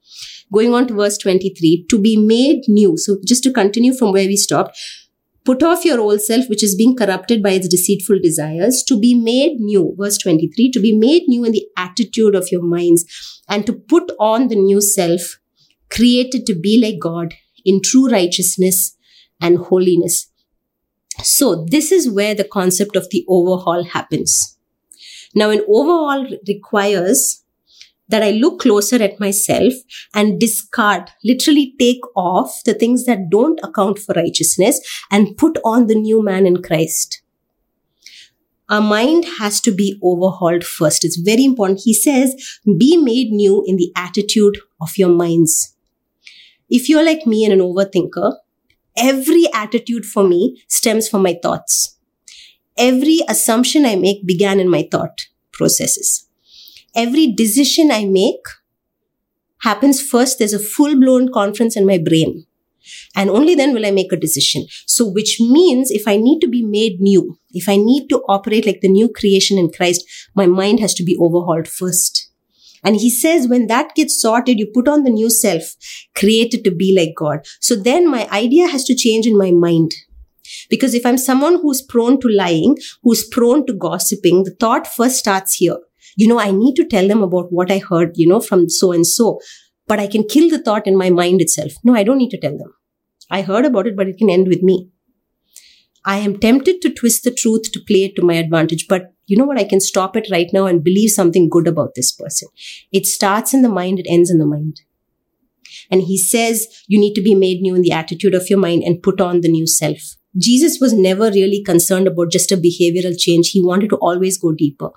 [0.53, 2.97] Going on to verse 23, to be made new.
[2.97, 4.79] So just to continue from where we stopped,
[5.45, 9.15] put off your old self, which is being corrupted by its deceitful desires, to be
[9.15, 9.95] made new.
[9.99, 13.05] Verse 23, to be made new in the attitude of your minds
[13.49, 15.39] and to put on the new self,
[15.91, 18.97] created to be like God in true righteousness
[19.41, 20.31] and holiness.
[21.23, 24.57] So this is where the concept of the overhaul happens.
[25.35, 27.45] Now an overhaul requires
[28.09, 29.73] that I look closer at myself
[30.15, 35.87] and discard, literally take off the things that don't account for righteousness and put on
[35.87, 37.23] the new man in Christ.
[38.69, 41.05] Our mind has to be overhauled first.
[41.05, 41.83] It's very important.
[41.85, 45.77] He says, be made new in the attitude of your minds.
[46.69, 48.37] If you're like me and an overthinker,
[49.01, 51.97] every attitude for me stems from my thoughts.
[52.79, 56.29] Every assumption I make began in my thought processes.
[56.95, 58.45] Every decision I make
[59.63, 60.39] happens first.
[60.39, 62.47] There's a full blown conference in my brain.
[63.15, 64.67] And only then will I make a decision.
[64.87, 68.67] So, which means if I need to be made new, if I need to operate
[68.67, 72.20] like the new creation in Christ, my mind has to be overhauled first.
[72.83, 75.63] And he says, when that gets sorted, you put on the new self,
[76.15, 77.47] created to be like God.
[77.61, 79.93] So then my idea has to change in my mind.
[80.69, 85.17] Because if I'm someone who's prone to lying, who's prone to gossiping, the thought first
[85.17, 85.79] starts here.
[86.17, 88.93] You know, I need to tell them about what I heard, you know, from so
[88.93, 89.41] and so,
[89.87, 91.73] but I can kill the thought in my mind itself.
[91.85, 92.75] No, I don't need to tell them.
[93.31, 94.91] I heard about it, but it can end with me.
[96.05, 99.37] I am tempted to twist the truth to play it to my advantage, but you
[99.37, 99.59] know what?
[99.59, 102.49] I can stop it right now and believe something good about this person.
[102.93, 104.81] It starts in the mind, it ends in the mind.
[105.91, 108.83] And he says you need to be made new in the attitude of your mind
[108.83, 110.17] and put on the new self.
[110.37, 113.51] Jesus was never really concerned about just a behavioral change.
[113.51, 114.91] He wanted to always go deeper.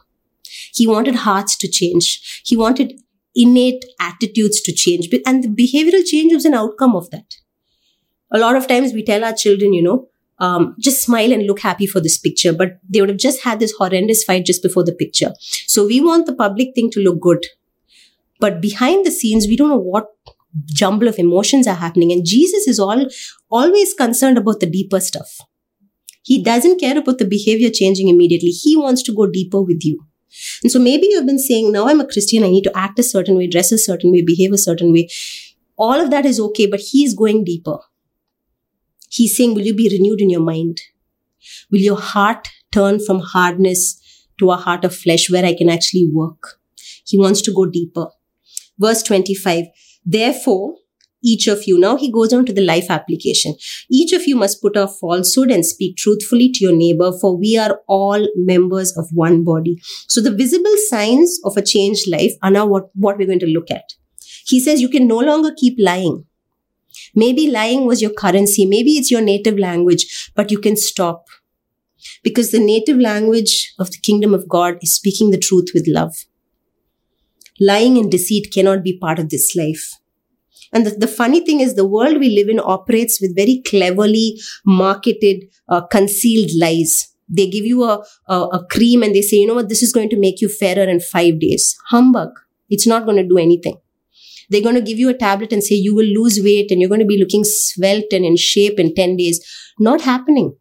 [0.74, 2.42] He wanted hearts to change.
[2.44, 3.00] He wanted
[3.36, 5.10] innate attitudes to change.
[5.26, 7.36] And the behavioral change was an outcome of that.
[8.32, 11.60] A lot of times we tell our children, you know, um, just smile and look
[11.60, 14.84] happy for this picture, but they would have just had this horrendous fight just before
[14.84, 15.32] the picture.
[15.68, 17.46] So we want the public thing to look good.
[18.40, 20.08] But behind the scenes, we don't know what
[20.66, 22.12] jumble of emotions are happening.
[22.12, 23.08] And Jesus is all
[23.50, 25.40] always concerned about the deeper stuff.
[26.24, 28.50] He doesn't care about the behavior changing immediately.
[28.50, 30.06] He wants to go deeper with you.
[30.64, 33.04] And so maybe you've been saying, now I'm a Christian, I need to act a
[33.04, 35.10] certain way, dress a certain way, behave a certain way.
[35.78, 37.78] All of that is okay, but he is going deeper.
[39.14, 40.82] He's saying, will you be renewed in your mind?
[41.70, 44.02] Will your heart turn from hardness
[44.40, 46.60] to a heart of flesh where I can actually work?
[47.06, 48.08] He wants to go deeper.
[48.80, 49.66] Verse 25,
[50.04, 50.78] Therefore,
[51.24, 53.54] each of you, now he goes on to the life application.
[53.90, 57.56] Each of you must put off falsehood and speak truthfully to your neighbor, for we
[57.56, 59.78] are all members of one body.
[60.08, 63.46] So the visible signs of a changed life are now what, what we're going to
[63.46, 63.94] look at.
[64.48, 66.26] He says you can no longer keep lying.
[67.16, 68.66] Maybe lying was your currency.
[68.66, 71.26] Maybe it's your native language, but you can stop.
[72.24, 76.14] Because the native language of the kingdom of God is speaking the truth with love
[77.60, 79.94] lying and deceit cannot be part of this life.
[80.72, 84.40] And the, the, funny thing is, the world we live in operates with very cleverly
[84.66, 87.10] marketed, uh, concealed lies.
[87.30, 89.92] They give you a, a, a cream and they say, you know what, this is
[89.92, 91.78] going to make you fairer in five days.
[91.90, 92.30] Humbug.
[92.70, 93.78] It's not going to do anything.
[94.50, 96.90] They're going to give you a tablet and say you will lose weight and you're
[96.90, 99.44] going to be looking svelte and in shape in 10 days.
[99.80, 100.56] Not happening.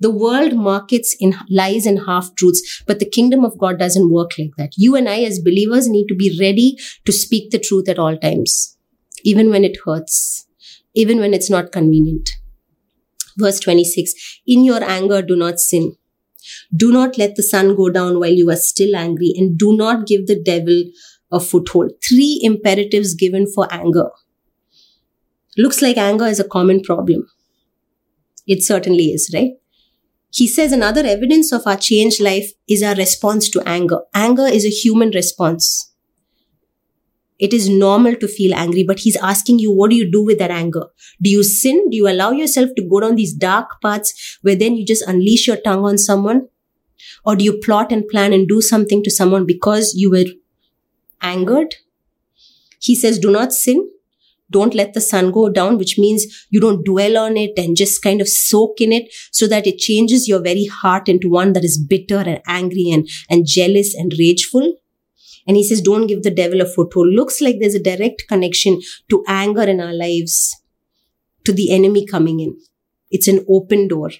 [0.00, 4.32] The world markets in lies and half truths, but the kingdom of God doesn't work
[4.36, 4.72] like that.
[4.76, 8.16] You and I, as believers, need to be ready to speak the truth at all
[8.16, 8.76] times,
[9.22, 10.48] even when it hurts,
[10.94, 12.30] even when it's not convenient.
[13.38, 15.96] Verse 26 In your anger, do not sin.
[16.74, 20.08] Do not let the sun go down while you are still angry, and do not
[20.08, 20.82] give the devil
[21.32, 21.92] a foothold.
[22.06, 24.10] Three imperatives given for anger.
[25.56, 27.28] Looks like anger is a common problem.
[28.46, 29.52] It certainly is, right?
[30.32, 34.00] He says another evidence of our changed life is our response to anger.
[34.14, 35.92] Anger is a human response.
[37.38, 40.38] It is normal to feel angry, but he's asking you, what do you do with
[40.38, 40.86] that anger?
[41.20, 41.90] Do you sin?
[41.90, 45.48] Do you allow yourself to go down these dark paths where then you just unleash
[45.48, 46.48] your tongue on someone?
[47.24, 50.24] Or do you plot and plan and do something to someone because you were
[51.22, 51.76] angered?
[52.80, 53.88] He says, do not sin
[54.52, 58.02] don't let the sun go down, which means you don't dwell on it and just
[58.02, 61.64] kind of soak in it so that it changes your very heart into one that
[61.64, 64.74] is bitter and angry and, and jealous and rageful.
[65.46, 67.08] And he says, don't give the devil a foothold.
[67.08, 68.80] Looks like there's a direct connection
[69.10, 70.54] to anger in our lives,
[71.44, 72.56] to the enemy coming in.
[73.10, 74.10] It's an open door.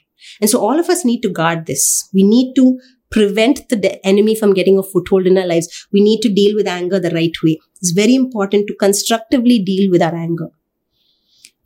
[0.40, 2.08] And so all of us need to guard this.
[2.12, 2.78] We need to
[3.12, 5.86] prevent the enemy from getting a foothold in our lives.
[5.92, 7.60] We need to deal with anger the right way.
[7.80, 10.48] It's very important to constructively deal with our anger.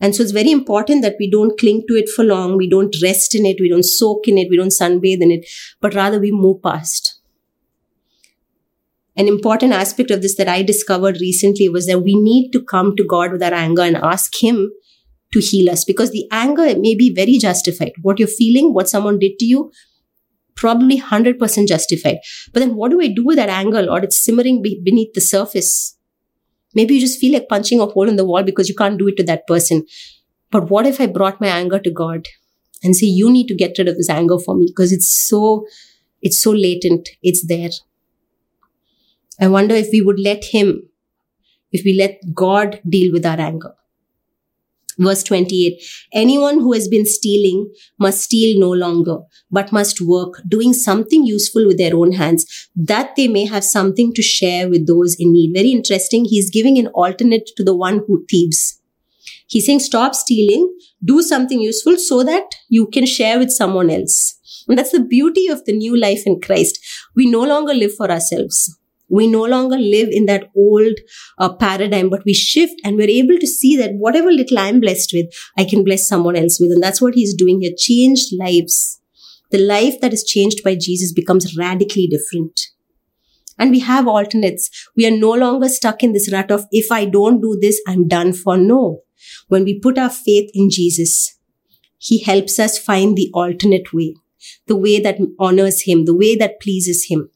[0.01, 2.57] And so it's very important that we don't cling to it for long.
[2.57, 3.57] We don't rest in it.
[3.61, 4.49] We don't soak in it.
[4.51, 5.47] We don't sunbathe in it,
[5.81, 7.21] but rather we move past.
[9.17, 12.95] An important aspect of this that I discovered recently was that we need to come
[12.97, 14.71] to God with our anger and ask Him
[15.33, 17.93] to heal us because the anger may be very justified.
[18.03, 19.73] What you're feeling, what someone did to you,
[20.57, 22.19] probably 100% justified.
[22.53, 25.97] But then what do I do with that anger, or It's simmering beneath the surface.
[26.75, 29.09] Maybe you just feel like punching a hole in the wall because you can't do
[29.09, 29.87] it to that person.
[30.51, 32.27] But what if I brought my anger to God
[32.83, 35.67] and say, you need to get rid of this anger for me because it's so,
[36.21, 37.09] it's so latent.
[37.23, 37.71] It's there.
[39.41, 40.89] I wonder if we would let Him,
[41.73, 43.76] if we let God deal with our anger.
[44.99, 45.83] Verse 28
[46.13, 49.19] Anyone who has been stealing must steal no longer,
[49.51, 54.13] but must work, doing something useful with their own hands, that they may have something
[54.15, 55.53] to share with those in need.
[55.55, 56.25] Very interesting.
[56.25, 58.81] He's giving an alternate to the one who thieves.
[59.49, 60.75] He's saying, stop stealing,
[61.05, 64.37] do something useful so that you can share with someone else.
[64.67, 66.79] And that's the beauty of the new life in Christ.
[67.15, 68.77] We no longer live for ourselves.
[69.09, 70.95] We no longer live in that old
[71.39, 75.13] uh, paradigm, but we shift and we're able to see that whatever little I'm blessed
[75.13, 75.27] with,
[75.57, 76.73] I can bless someone else with.
[76.73, 77.73] And that's what he's doing here.
[77.77, 79.01] Changed lives.
[79.53, 82.61] The life that is changed by Jesus becomes radically different.
[83.59, 84.71] And we have alternates.
[84.97, 88.09] We are no longer stuck in this rut of, if I don't do this, I'm
[88.09, 88.57] done for.
[88.57, 89.03] No.
[89.49, 91.39] When we put our faith in Jesus,
[91.97, 94.17] He helps us find the alternate way,
[94.67, 97.31] the way that honors Him, the way that pleases Him.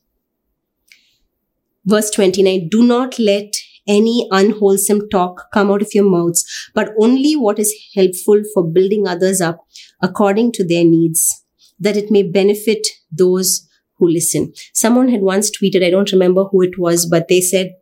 [1.85, 3.55] Verse 29 Do not let
[3.89, 9.09] any unwholesome talk come out of your mouths, but only what is helpful for building
[9.09, 9.67] others up
[10.03, 11.45] according to their needs,
[11.79, 14.53] that it may benefit those who listen.
[14.73, 17.75] Someone had once tweeted, I don't remember who it was, but they said,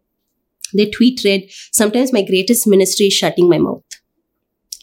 [0.73, 3.83] their tweet read, Sometimes my greatest ministry is shutting my mouth.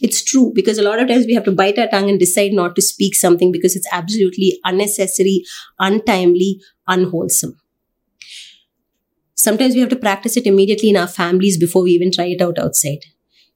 [0.00, 2.52] It's true because a lot of times we have to bite our tongue and decide
[2.52, 5.42] not to speak something because it's absolutely unnecessary,
[5.78, 7.56] untimely, unwholesome.
[9.46, 12.42] Sometimes we have to practice it immediately in our families before we even try it
[12.42, 13.04] out outside.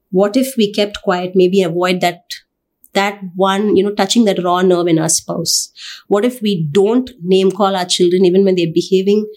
[0.09, 2.21] What if we kept quiet, maybe avoid that
[2.93, 5.69] that one, you know, touching that raw nerve in our spouse?
[6.07, 9.29] What if we don't name call our children even when they're behaving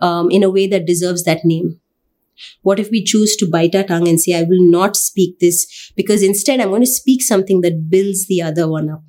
[0.00, 1.78] um, in a way that deserves that name?
[2.62, 5.92] What if we choose to bite our tongue and say, I will not speak this
[5.94, 9.02] because instead I'm going to speak something that builds the other one up?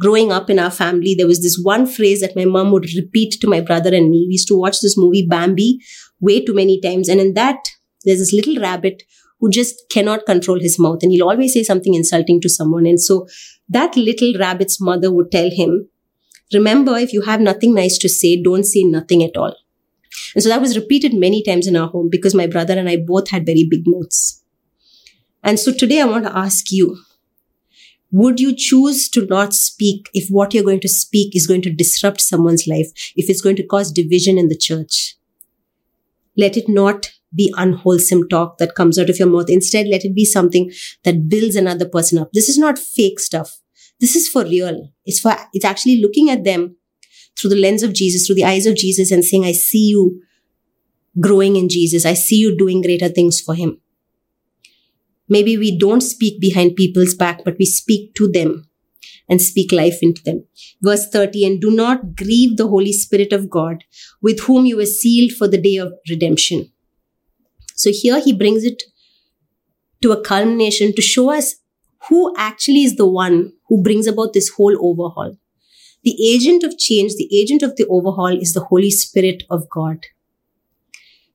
[0.00, 3.32] Growing up in our family, there was this one phrase that my mom would repeat
[3.40, 4.26] to my brother and me.
[4.28, 5.80] We used to watch this movie Bambi
[6.20, 7.08] way too many times.
[7.08, 7.68] And in that,
[8.04, 9.02] there's this little rabbit
[9.40, 12.86] who just cannot control his mouth and he'll always say something insulting to someone.
[12.86, 13.26] And so
[13.68, 15.88] that little rabbit's mother would tell him,
[16.52, 19.54] remember, if you have nothing nice to say, don't say nothing at all.
[20.34, 22.96] And so that was repeated many times in our home because my brother and I
[22.96, 24.42] both had very big mouths.
[25.42, 26.98] And so today I want to ask you,
[28.10, 31.70] would you choose to not speak if what you're going to speak is going to
[31.70, 35.17] disrupt someone's life, if it's going to cause division in the church?
[36.38, 39.50] Let it not be unwholesome talk that comes out of your mouth.
[39.50, 40.70] Instead, let it be something
[41.04, 42.30] that builds another person up.
[42.32, 43.60] This is not fake stuff.
[44.00, 44.92] This is for real.
[45.04, 46.76] It's for, it's actually looking at them
[47.36, 50.22] through the lens of Jesus, through the eyes of Jesus and saying, I see you
[51.20, 52.06] growing in Jesus.
[52.06, 53.80] I see you doing greater things for him.
[55.28, 58.67] Maybe we don't speak behind people's back, but we speak to them
[59.28, 60.44] and speak life into them.
[60.82, 63.84] Verse 30, and do not grieve the Holy Spirit of God,
[64.22, 66.72] with whom you were sealed for the day of redemption.
[67.74, 68.82] So here he brings it
[70.02, 71.56] to a culmination to show us
[72.08, 75.36] who actually is the one who brings about this whole overhaul.
[76.04, 80.06] The agent of change, the agent of the overhaul is the Holy Spirit of God.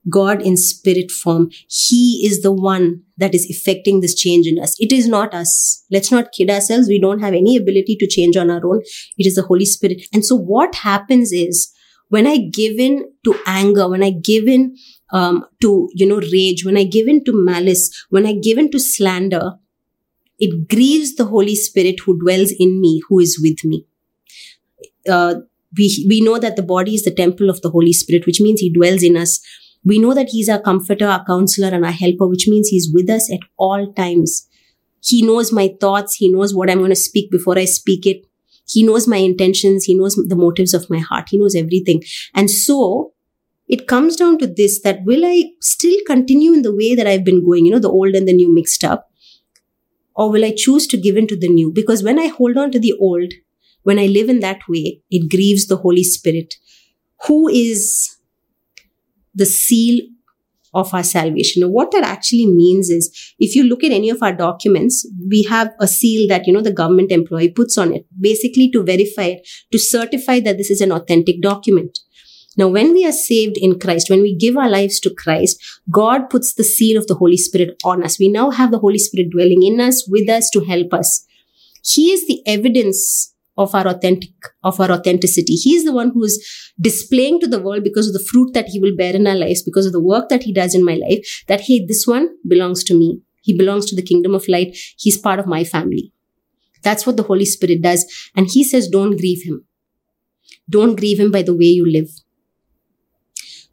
[0.10, 1.50] God in spirit form.
[1.68, 4.76] He is the one that is effecting this change in us.
[4.80, 5.86] It is not us.
[5.92, 6.88] Let's not kid ourselves.
[6.88, 8.82] We don't have any ability to change on our own.
[9.18, 10.04] It is the Holy Spirit.
[10.14, 11.72] And so what happens is
[12.10, 14.76] when I give in to anger, when I give in
[15.12, 18.70] um, to, you know, rage, when I give in to malice, when I give in
[18.72, 19.54] to slander,
[20.40, 23.86] it grieves the Holy Spirit who dwells in me, who is with me.
[25.10, 25.36] Uh,
[25.78, 28.60] we, we know that the body is the temple of the Holy Spirit, which means
[28.60, 29.40] He dwells in us.
[29.86, 33.10] We know that He's our comforter, our counselor, and our helper, which means He's with
[33.10, 34.48] us at all times.
[35.02, 36.16] He knows my thoughts.
[36.16, 38.26] He knows what I'm going to speak before I speak it.
[38.66, 39.84] He knows my intentions.
[39.84, 41.28] He knows the motives of my heart.
[41.30, 42.04] He knows everything.
[42.34, 43.14] And so
[43.68, 47.26] it comes down to this that will I still continue in the way that I've
[47.26, 49.10] been going, you know, the old and the new mixed up?
[50.16, 51.72] Or will I choose to give in to the new?
[51.72, 53.34] Because when I hold on to the old,
[53.82, 56.56] when I live in that way, it grieves the Holy Spirit,
[57.26, 58.16] who is
[59.34, 60.00] the seal
[60.74, 61.62] of our salvation.
[61.62, 65.44] Now, what that actually means is if you look at any of our documents, we
[65.44, 69.24] have a seal that, you know, the government employee puts on it, basically to verify
[69.24, 72.00] it, to certify that this is an authentic document.
[72.56, 75.60] Now, when we are saved in Christ, when we give our lives to Christ,
[75.92, 78.20] God puts the seal of the Holy Spirit on us.
[78.20, 81.26] We now have the Holy Spirit dwelling in us, with us to help us.
[81.84, 84.32] He is the evidence of our authentic,
[84.64, 85.54] of our authenticity.
[85.54, 88.68] He is the one who is displaying to the world because of the fruit that
[88.68, 90.96] he will bear in our lives, because of the work that he does in my
[90.96, 93.22] life, that hey, this one belongs to me.
[93.42, 94.76] He belongs to the kingdom of light.
[94.98, 96.12] He's part of my family.
[96.82, 98.06] That's what the Holy Spirit does.
[98.36, 99.66] And he says, don't grieve him.
[100.70, 102.10] Don't grieve him by the way you live.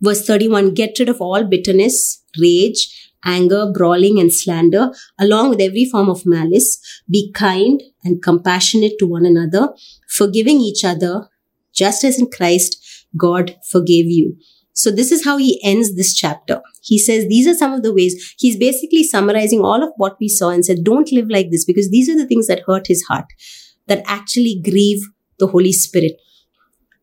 [0.01, 5.85] Verse 31 Get rid of all bitterness, rage, anger, brawling, and slander, along with every
[5.85, 6.79] form of malice.
[7.09, 9.69] Be kind and compassionate to one another,
[10.09, 11.29] forgiving each other,
[11.73, 14.37] just as in Christ God forgave you.
[14.73, 16.61] So this is how he ends this chapter.
[16.83, 20.29] He says these are some of the ways he's basically summarizing all of what we
[20.29, 23.03] saw and said, don't live like this because these are the things that hurt his
[23.03, 23.27] heart,
[23.89, 25.03] that actually grieve
[25.39, 26.13] the Holy Spirit.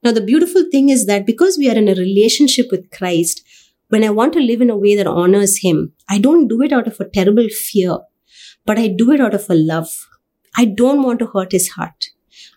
[0.04, 3.44] Now, the beautiful thing is that because we are in a relationship with Christ,
[3.90, 6.74] when I want to live in a way that honors Him, I don't do it
[6.74, 7.98] out of a terrible fear,
[8.66, 9.90] but I do it out of a love.
[10.58, 12.08] I don't want to hurt His heart.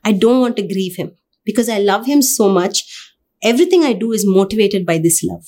[0.05, 1.13] I don't want to grieve Him
[1.45, 2.85] because I love Him so much.
[3.43, 5.47] everything I do is motivated by this love.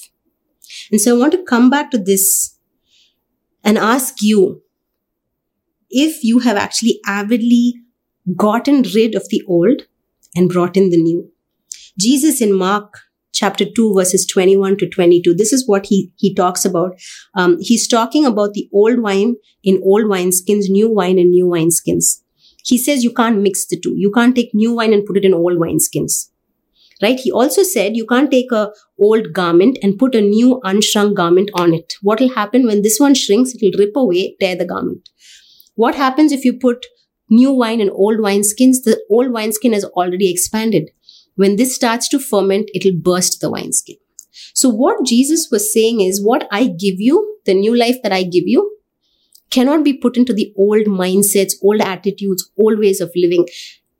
[0.90, 2.58] And so I want to come back to this
[3.62, 4.62] and ask you
[5.90, 7.74] if you have actually avidly
[8.36, 9.82] gotten rid of the old
[10.34, 11.30] and brought in the new.
[11.98, 13.00] Jesus in Mark
[13.32, 16.92] chapter 2 verses 21 to 22 this is what he he talks about.
[17.34, 22.22] Um, he's talking about the old wine in old wineskins new wine in new wineskins
[22.64, 23.94] he says you can't mix the two.
[23.96, 26.28] You can't take new wine and put it in old wineskins
[27.02, 27.18] right?
[27.18, 31.50] He also said you can't take a old garment and put a new unshrunk garment
[31.54, 31.94] on it.
[32.00, 35.08] What will happen when this one shrinks it will rip away tear the garment.
[35.74, 36.86] What happens if you put
[37.28, 40.90] new wine in old wineskins the old wineskin has already expanded
[41.34, 43.96] when this starts to ferment, it'll burst the wineskin.
[44.54, 48.22] So what Jesus was saying is what I give you, the new life that I
[48.22, 48.76] give you,
[49.50, 53.46] cannot be put into the old mindsets, old attitudes, old ways of living.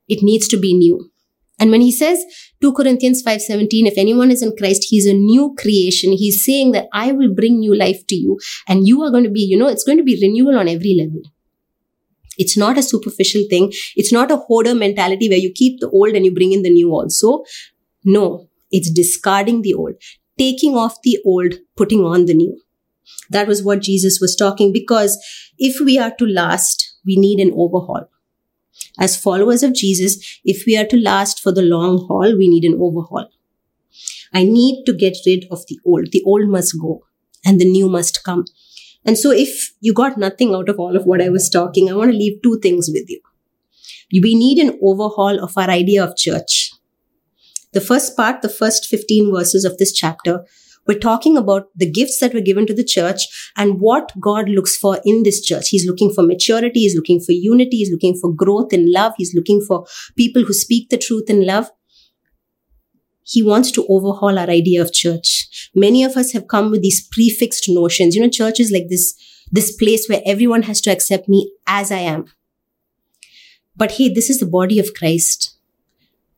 [0.09, 1.11] It needs to be new.
[1.59, 2.24] And when he says
[2.61, 6.89] 2 Corinthians 5:17 if anyone is in Christ he's a new creation he's saying that
[6.93, 9.68] I will bring new life to you and you are going to be you know
[9.68, 11.22] it's going to be renewal on every level.
[12.39, 13.72] It's not a superficial thing.
[13.97, 16.70] It's not a hoarder mentality where you keep the old and you bring in the
[16.70, 17.45] new also.
[18.05, 19.95] No, it's discarding the old,
[20.39, 22.61] taking off the old, putting on the new.
[23.30, 25.18] That was what Jesus was talking because
[25.59, 28.09] if we are to last, we need an overhaul.
[28.99, 32.64] As followers of Jesus, if we are to last for the long haul, we need
[32.64, 33.28] an overhaul.
[34.33, 36.11] I need to get rid of the old.
[36.12, 37.05] The old must go
[37.45, 38.45] and the new must come.
[39.05, 41.94] And so if you got nothing out of all of what I was talking, I
[41.94, 43.20] want to leave two things with you.
[44.12, 46.70] We need an overhaul of our idea of church.
[47.72, 50.44] The first part, the first 15 verses of this chapter,
[50.86, 54.76] we're talking about the gifts that were given to the church and what God looks
[54.76, 55.68] for in this church.
[55.68, 56.80] He's looking for maturity.
[56.80, 57.78] He's looking for unity.
[57.78, 59.12] He's looking for growth in love.
[59.16, 59.86] He's looking for
[60.16, 61.70] people who speak the truth in love.
[63.24, 65.70] He wants to overhaul our idea of church.
[65.74, 68.14] Many of us have come with these prefixed notions.
[68.14, 69.14] You know, church is like this,
[69.50, 72.26] this place where everyone has to accept me as I am.
[73.76, 75.56] But hey, this is the body of Christ.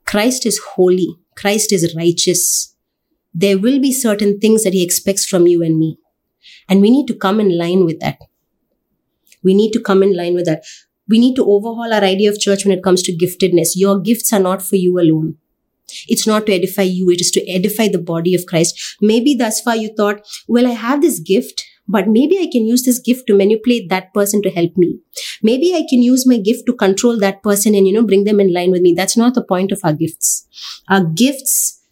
[0.04, 1.16] Christ is holy.
[1.36, 2.76] Christ is righteous.
[3.32, 5.98] There will be certain things that he expects from you and me.
[6.68, 8.18] And we need to come in line with that.
[9.42, 10.64] We need to come in line with that.
[11.08, 13.72] We need to overhaul our idea of church when it comes to giftedness.
[13.74, 15.36] Your gifts are not for you alone.
[16.08, 18.96] It's not to edify you, it is to edify the body of Christ.
[19.00, 22.84] Maybe thus far you thought, well, I have this gift, but maybe I can use
[22.84, 24.98] this gift to manipulate that person to help me.
[25.42, 28.40] Maybe I can use my gift to control that person and, you know, bring them
[28.40, 28.94] in line with me.
[28.94, 30.46] That's not the point of our gifts.
[30.88, 31.82] Our gifts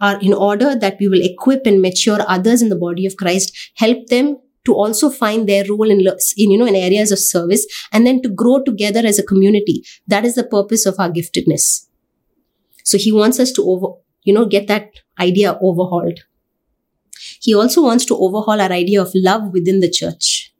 [0.00, 3.56] are in order that we will equip and mature others in the body of Christ,
[3.76, 7.66] help them to also find their role in, in you know in areas of service
[7.92, 11.86] and then to grow together as a community that is the purpose of our giftedness
[12.84, 16.20] so he wants us to over, you know, get that idea overhauled.
[17.40, 20.52] He also wants to overhaul our idea of love within the church.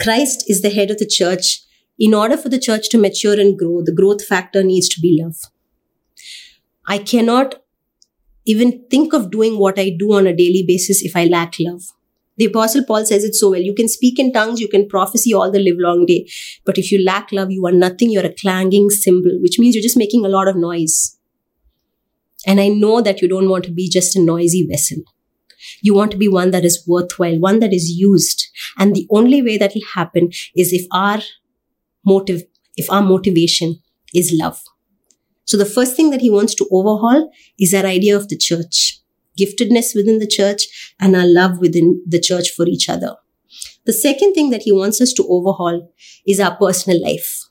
[0.00, 1.62] Christ is the head of the church.
[1.98, 5.20] In order for the church to mature and grow, the growth factor needs to be
[5.22, 5.36] love.
[6.86, 7.62] I cannot
[8.44, 11.82] even think of doing what I do on a daily basis if I lack love.
[12.38, 13.60] The apostle Paul says it so well.
[13.60, 16.28] You can speak in tongues, you can prophesy all the live long day.
[16.64, 18.10] But if you lack love, you are nothing.
[18.10, 21.18] You're a clanging cymbal, which means you're just making a lot of noise.
[22.46, 24.98] And I know that you don't want to be just a noisy vessel.
[25.80, 28.48] You want to be one that is worthwhile, one that is used.
[28.78, 31.20] And the only way that will happen is if our
[32.04, 32.42] motive,
[32.76, 33.76] if our motivation
[34.14, 34.60] is love.
[35.44, 39.00] So the first thing that he wants to overhaul is our idea of the church,
[39.38, 43.16] giftedness within the church and our love within the church for each other.
[43.84, 45.92] The second thing that he wants us to overhaul
[46.26, 47.48] is our personal life.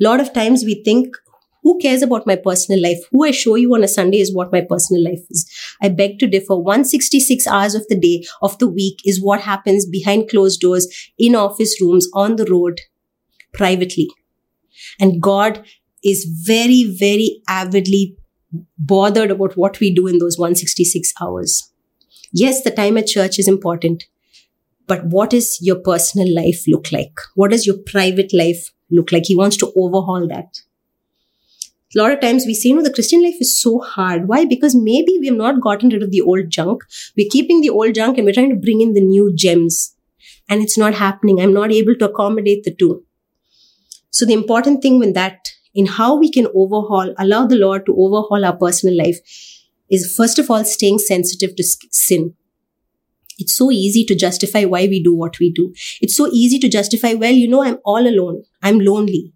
[0.00, 1.16] A lot of times we think
[1.64, 2.98] who cares about my personal life?
[3.10, 5.50] Who I show you on a Sunday is what my personal life is.
[5.82, 6.56] I beg to differ.
[6.56, 10.86] 166 hours of the day, of the week is what happens behind closed doors,
[11.18, 12.82] in office rooms, on the road,
[13.54, 14.10] privately.
[15.00, 15.64] And God
[16.04, 18.18] is very, very avidly
[18.78, 21.72] bothered about what we do in those 166 hours.
[22.30, 24.04] Yes, the time at church is important,
[24.86, 27.14] but what does your personal life look like?
[27.36, 29.24] What does your private life look like?
[29.24, 30.58] He wants to overhaul that
[31.94, 34.28] a lot of times we say, no, the Christian life is so hard.
[34.28, 34.44] Why?
[34.44, 36.82] Because maybe we have not gotten rid of the old junk.
[37.16, 39.94] We're keeping the old junk and we're trying to bring in the new gems.
[40.48, 41.40] And it's not happening.
[41.40, 43.04] I'm not able to accommodate the two.
[44.10, 47.92] So the important thing with that, in how we can overhaul, allow the Lord to
[47.92, 49.18] overhaul our personal life,
[49.90, 52.34] is first of all staying sensitive to sin.
[53.38, 55.74] It's so easy to justify why we do what we do.
[56.00, 58.44] It's so easy to justify, well, you know, I'm all alone.
[58.62, 59.33] I'm lonely.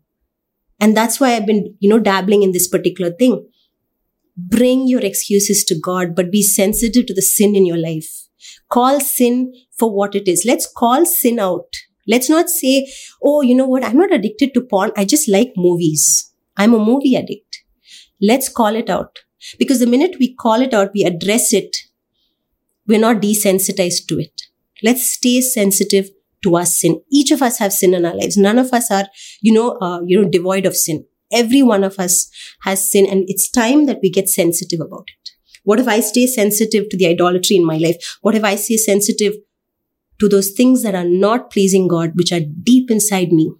[0.81, 3.47] And that's why I've been, you know, dabbling in this particular thing.
[4.37, 8.29] Bring your excuses to God, but be sensitive to the sin in your life.
[8.71, 10.45] Call sin for what it is.
[10.45, 11.75] Let's call sin out.
[12.07, 12.89] Let's not say,
[13.23, 13.85] oh, you know what?
[13.85, 14.93] I'm not addicted to porn.
[14.97, 16.33] I just like movies.
[16.57, 17.65] I'm a movie addict.
[18.21, 19.19] Let's call it out.
[19.59, 21.77] Because the minute we call it out, we address it,
[22.87, 24.43] we're not desensitized to it.
[24.83, 26.11] Let's stay sensitive
[26.43, 27.01] to our sin.
[27.11, 28.37] Each of us have sin in our lives.
[28.37, 29.07] None of us are,
[29.41, 31.05] you know, uh, you know, devoid of sin.
[31.33, 32.31] Every one of us
[32.63, 35.31] has sin and it's time that we get sensitive about it.
[35.65, 38.19] What if I stay sensitive to the idolatry in my life?
[38.23, 39.35] What if I stay sensitive
[40.21, 43.53] to those things that are not pleasing God, which are deep inside me?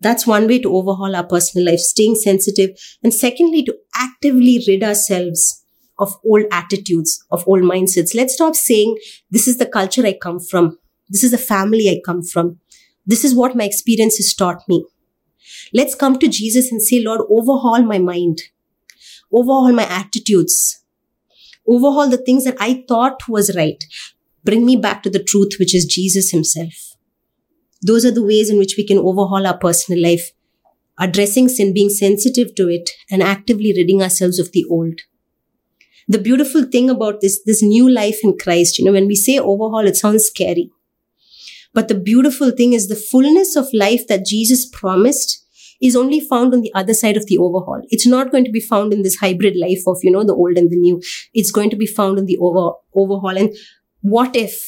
[0.00, 2.70] That's one way to overhaul our personal life, staying sensitive.
[3.02, 5.64] And secondly, to actively rid ourselves
[5.98, 8.14] of old attitudes, of old mindsets.
[8.14, 8.98] Let's stop saying,
[9.30, 10.78] this is the culture I come from.
[11.08, 12.58] This is the family I come from.
[13.06, 14.84] This is what my experience has taught me.
[15.72, 18.42] Let's come to Jesus and say, Lord, overhaul my mind,
[19.32, 20.82] overhaul my attitudes,
[21.66, 23.82] overhaul the things that I thought was right.
[24.44, 26.96] Bring me back to the truth, which is Jesus Himself.
[27.82, 30.32] Those are the ways in which we can overhaul our personal life,
[30.98, 35.00] addressing sin, being sensitive to it, and actively ridding ourselves of the old.
[36.08, 39.38] The beautiful thing about this, this new life in Christ, you know, when we say
[39.38, 40.70] overhaul, it sounds scary.
[41.76, 45.46] But the beautiful thing is the fullness of life that Jesus promised
[45.78, 47.82] is only found on the other side of the overhaul.
[47.90, 50.56] It's not going to be found in this hybrid life of, you know, the old
[50.56, 51.02] and the new.
[51.34, 53.36] It's going to be found in the over, overhaul.
[53.36, 53.54] And
[54.00, 54.58] what if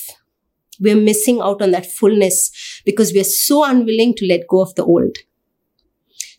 [0.79, 2.51] we're missing out on that fullness
[2.85, 5.17] because we're so unwilling to let go of the old?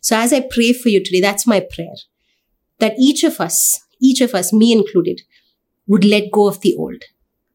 [0.00, 1.96] So as I pray for you today, that's my prayer
[2.78, 5.22] that each of us, each of us, me included,
[5.88, 7.02] would let go of the old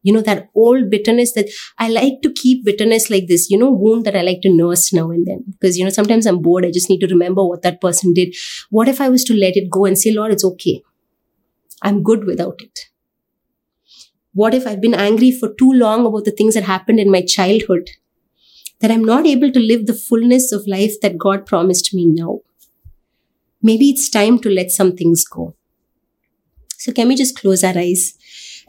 [0.06, 1.48] you know, that old bitterness that
[1.78, 4.92] I like to keep bitterness like this, you know, wound that I like to nurse
[4.92, 5.42] now and then.
[5.48, 6.64] Because, you know, sometimes I'm bored.
[6.64, 8.36] I just need to remember what that person did.
[8.70, 10.82] What if I was to let it go and say, Lord, it's okay.
[11.82, 12.78] I'm good without it.
[14.32, 17.22] What if I've been angry for too long about the things that happened in my
[17.22, 17.90] childhood?
[18.78, 22.42] That I'm not able to live the fullness of life that God promised me now.
[23.60, 25.56] Maybe it's time to let some things go.
[26.78, 28.16] So can we just close our eyes?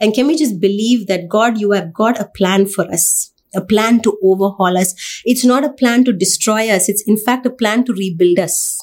[0.00, 3.60] And can we just believe that God, you have got a plan for us, a
[3.60, 5.22] plan to overhaul us.
[5.24, 6.88] It's not a plan to destroy us.
[6.88, 8.78] It's in fact a plan to rebuild us.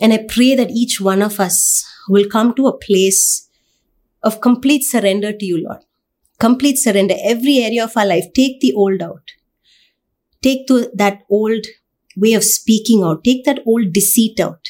[0.00, 3.48] And I pray that each one of us will come to a place
[4.22, 5.82] of complete surrender to you, Lord.
[6.38, 7.14] Complete surrender.
[7.24, 9.32] Every area of our life, take the old out.
[10.42, 11.66] Take to that old
[12.16, 13.24] way of speaking out.
[13.24, 14.68] Take that old deceit out.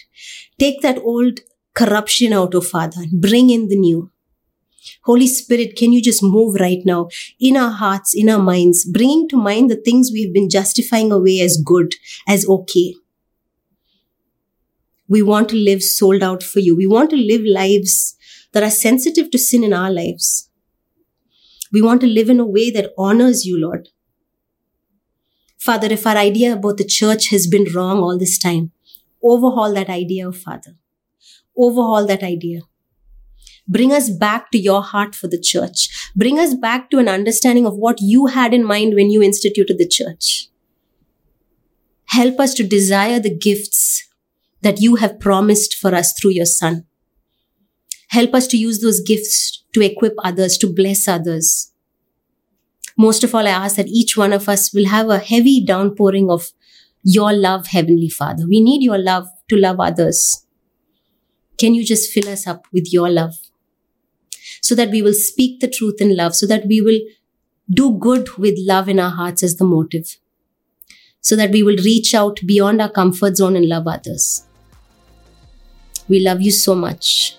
[0.59, 1.41] Take that old
[1.75, 4.11] corruption out, oh Father, and bring in the new.
[5.05, 7.09] Holy Spirit, can you just move right now
[7.39, 11.41] in our hearts, in our minds, bringing to mind the things we've been justifying away
[11.41, 11.95] as good,
[12.27, 12.95] as okay.
[15.09, 16.77] We want to live sold out for you.
[16.77, 18.17] We want to live lives
[18.53, 20.51] that are sensitive to sin in our lives.
[21.73, 23.89] We want to live in a way that honors you, Lord.
[25.59, 28.73] Father, if our idea about the church has been wrong all this time,
[29.23, 30.77] overhaul that idea, Father.
[31.57, 32.61] Overhaul that idea.
[33.69, 36.11] Bring us back to your heart for the church.
[36.15, 39.79] Bring us back to an understanding of what you had in mind when you instituted
[39.79, 40.49] the church.
[42.11, 44.05] Help us to desire the gifts
[44.63, 46.87] that you have promised for us through your son.
[48.11, 51.73] Help us to use those gifts to equip others, to bless others.
[52.97, 56.31] Most of all, I ask that each one of us will have a heavy downpouring
[56.31, 56.53] of
[57.03, 58.45] your love, Heavenly Father.
[58.49, 60.47] We need your love to love others.
[61.59, 63.35] Can you just fill us up with your love?
[64.67, 66.99] So that we will speak the truth in love, so that we will
[67.71, 70.17] do good with love in our hearts as the motive,
[71.21, 74.45] so that we will reach out beyond our comfort zone and love others.
[76.09, 77.37] We love you so much.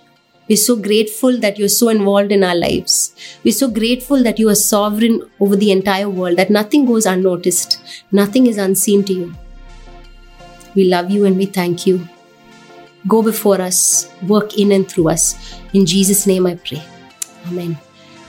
[0.50, 3.14] We're so grateful that you're so involved in our lives.
[3.44, 7.82] We're so grateful that you are sovereign over the entire world, that nothing goes unnoticed,
[8.12, 9.34] nothing is unseen to you.
[10.76, 12.08] We love you and we thank you.
[13.08, 15.36] Go before us, work in and through us.
[15.74, 16.84] In Jesus' name I pray.
[17.48, 17.78] Amen.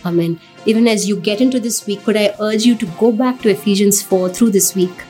[0.05, 0.41] Amen.
[0.65, 3.51] Even as you get into this week, could I urge you to go back to
[3.51, 5.05] Ephesians 4 through this week?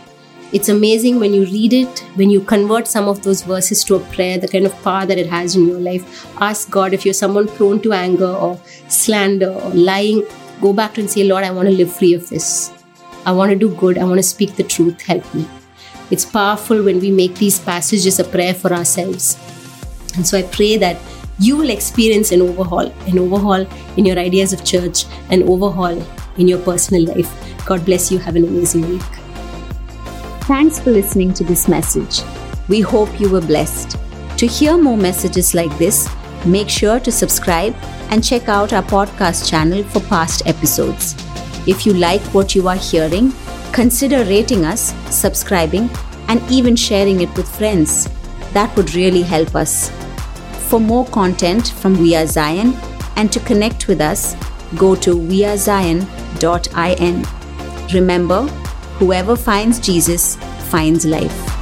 [0.51, 4.01] It's amazing when you read it, when you convert some of those verses to a
[4.01, 6.27] prayer, the kind of power that it has in your life.
[6.41, 10.25] Ask God if you're someone prone to anger or slander or lying,
[10.63, 12.73] go back to and say, Lord, I want to live free of this.
[13.27, 13.99] I want to do good.
[13.99, 15.03] I want to speak the truth.
[15.03, 15.47] Help me.
[16.11, 19.37] It's powerful when we make these passages a prayer for ourselves.
[20.17, 20.97] And so I pray that
[21.39, 23.67] you will experience an overhaul, an overhaul
[23.97, 26.01] in your ideas of church, an overhaul
[26.37, 27.33] in your personal life.
[27.65, 28.19] God bless you.
[28.19, 29.03] Have an amazing week.
[30.43, 32.23] Thanks for listening to this message.
[32.69, 33.97] We hope you were blessed.
[34.39, 36.09] To hear more messages like this,
[36.47, 37.75] make sure to subscribe
[38.11, 41.15] and check out our podcast channel for past episodes.
[41.67, 43.33] If you like what you are hearing,
[43.73, 45.91] consider rating us, subscribing,
[46.29, 48.09] and even sharing it with friends.
[48.53, 49.91] That would really help us.
[50.69, 52.75] For more content from We Are Zion
[53.17, 54.37] and to connect with us,
[54.77, 56.05] go to wearezion.in.
[57.95, 58.43] Remember,
[58.99, 60.37] whoever finds Jesus
[60.71, 61.58] finds life.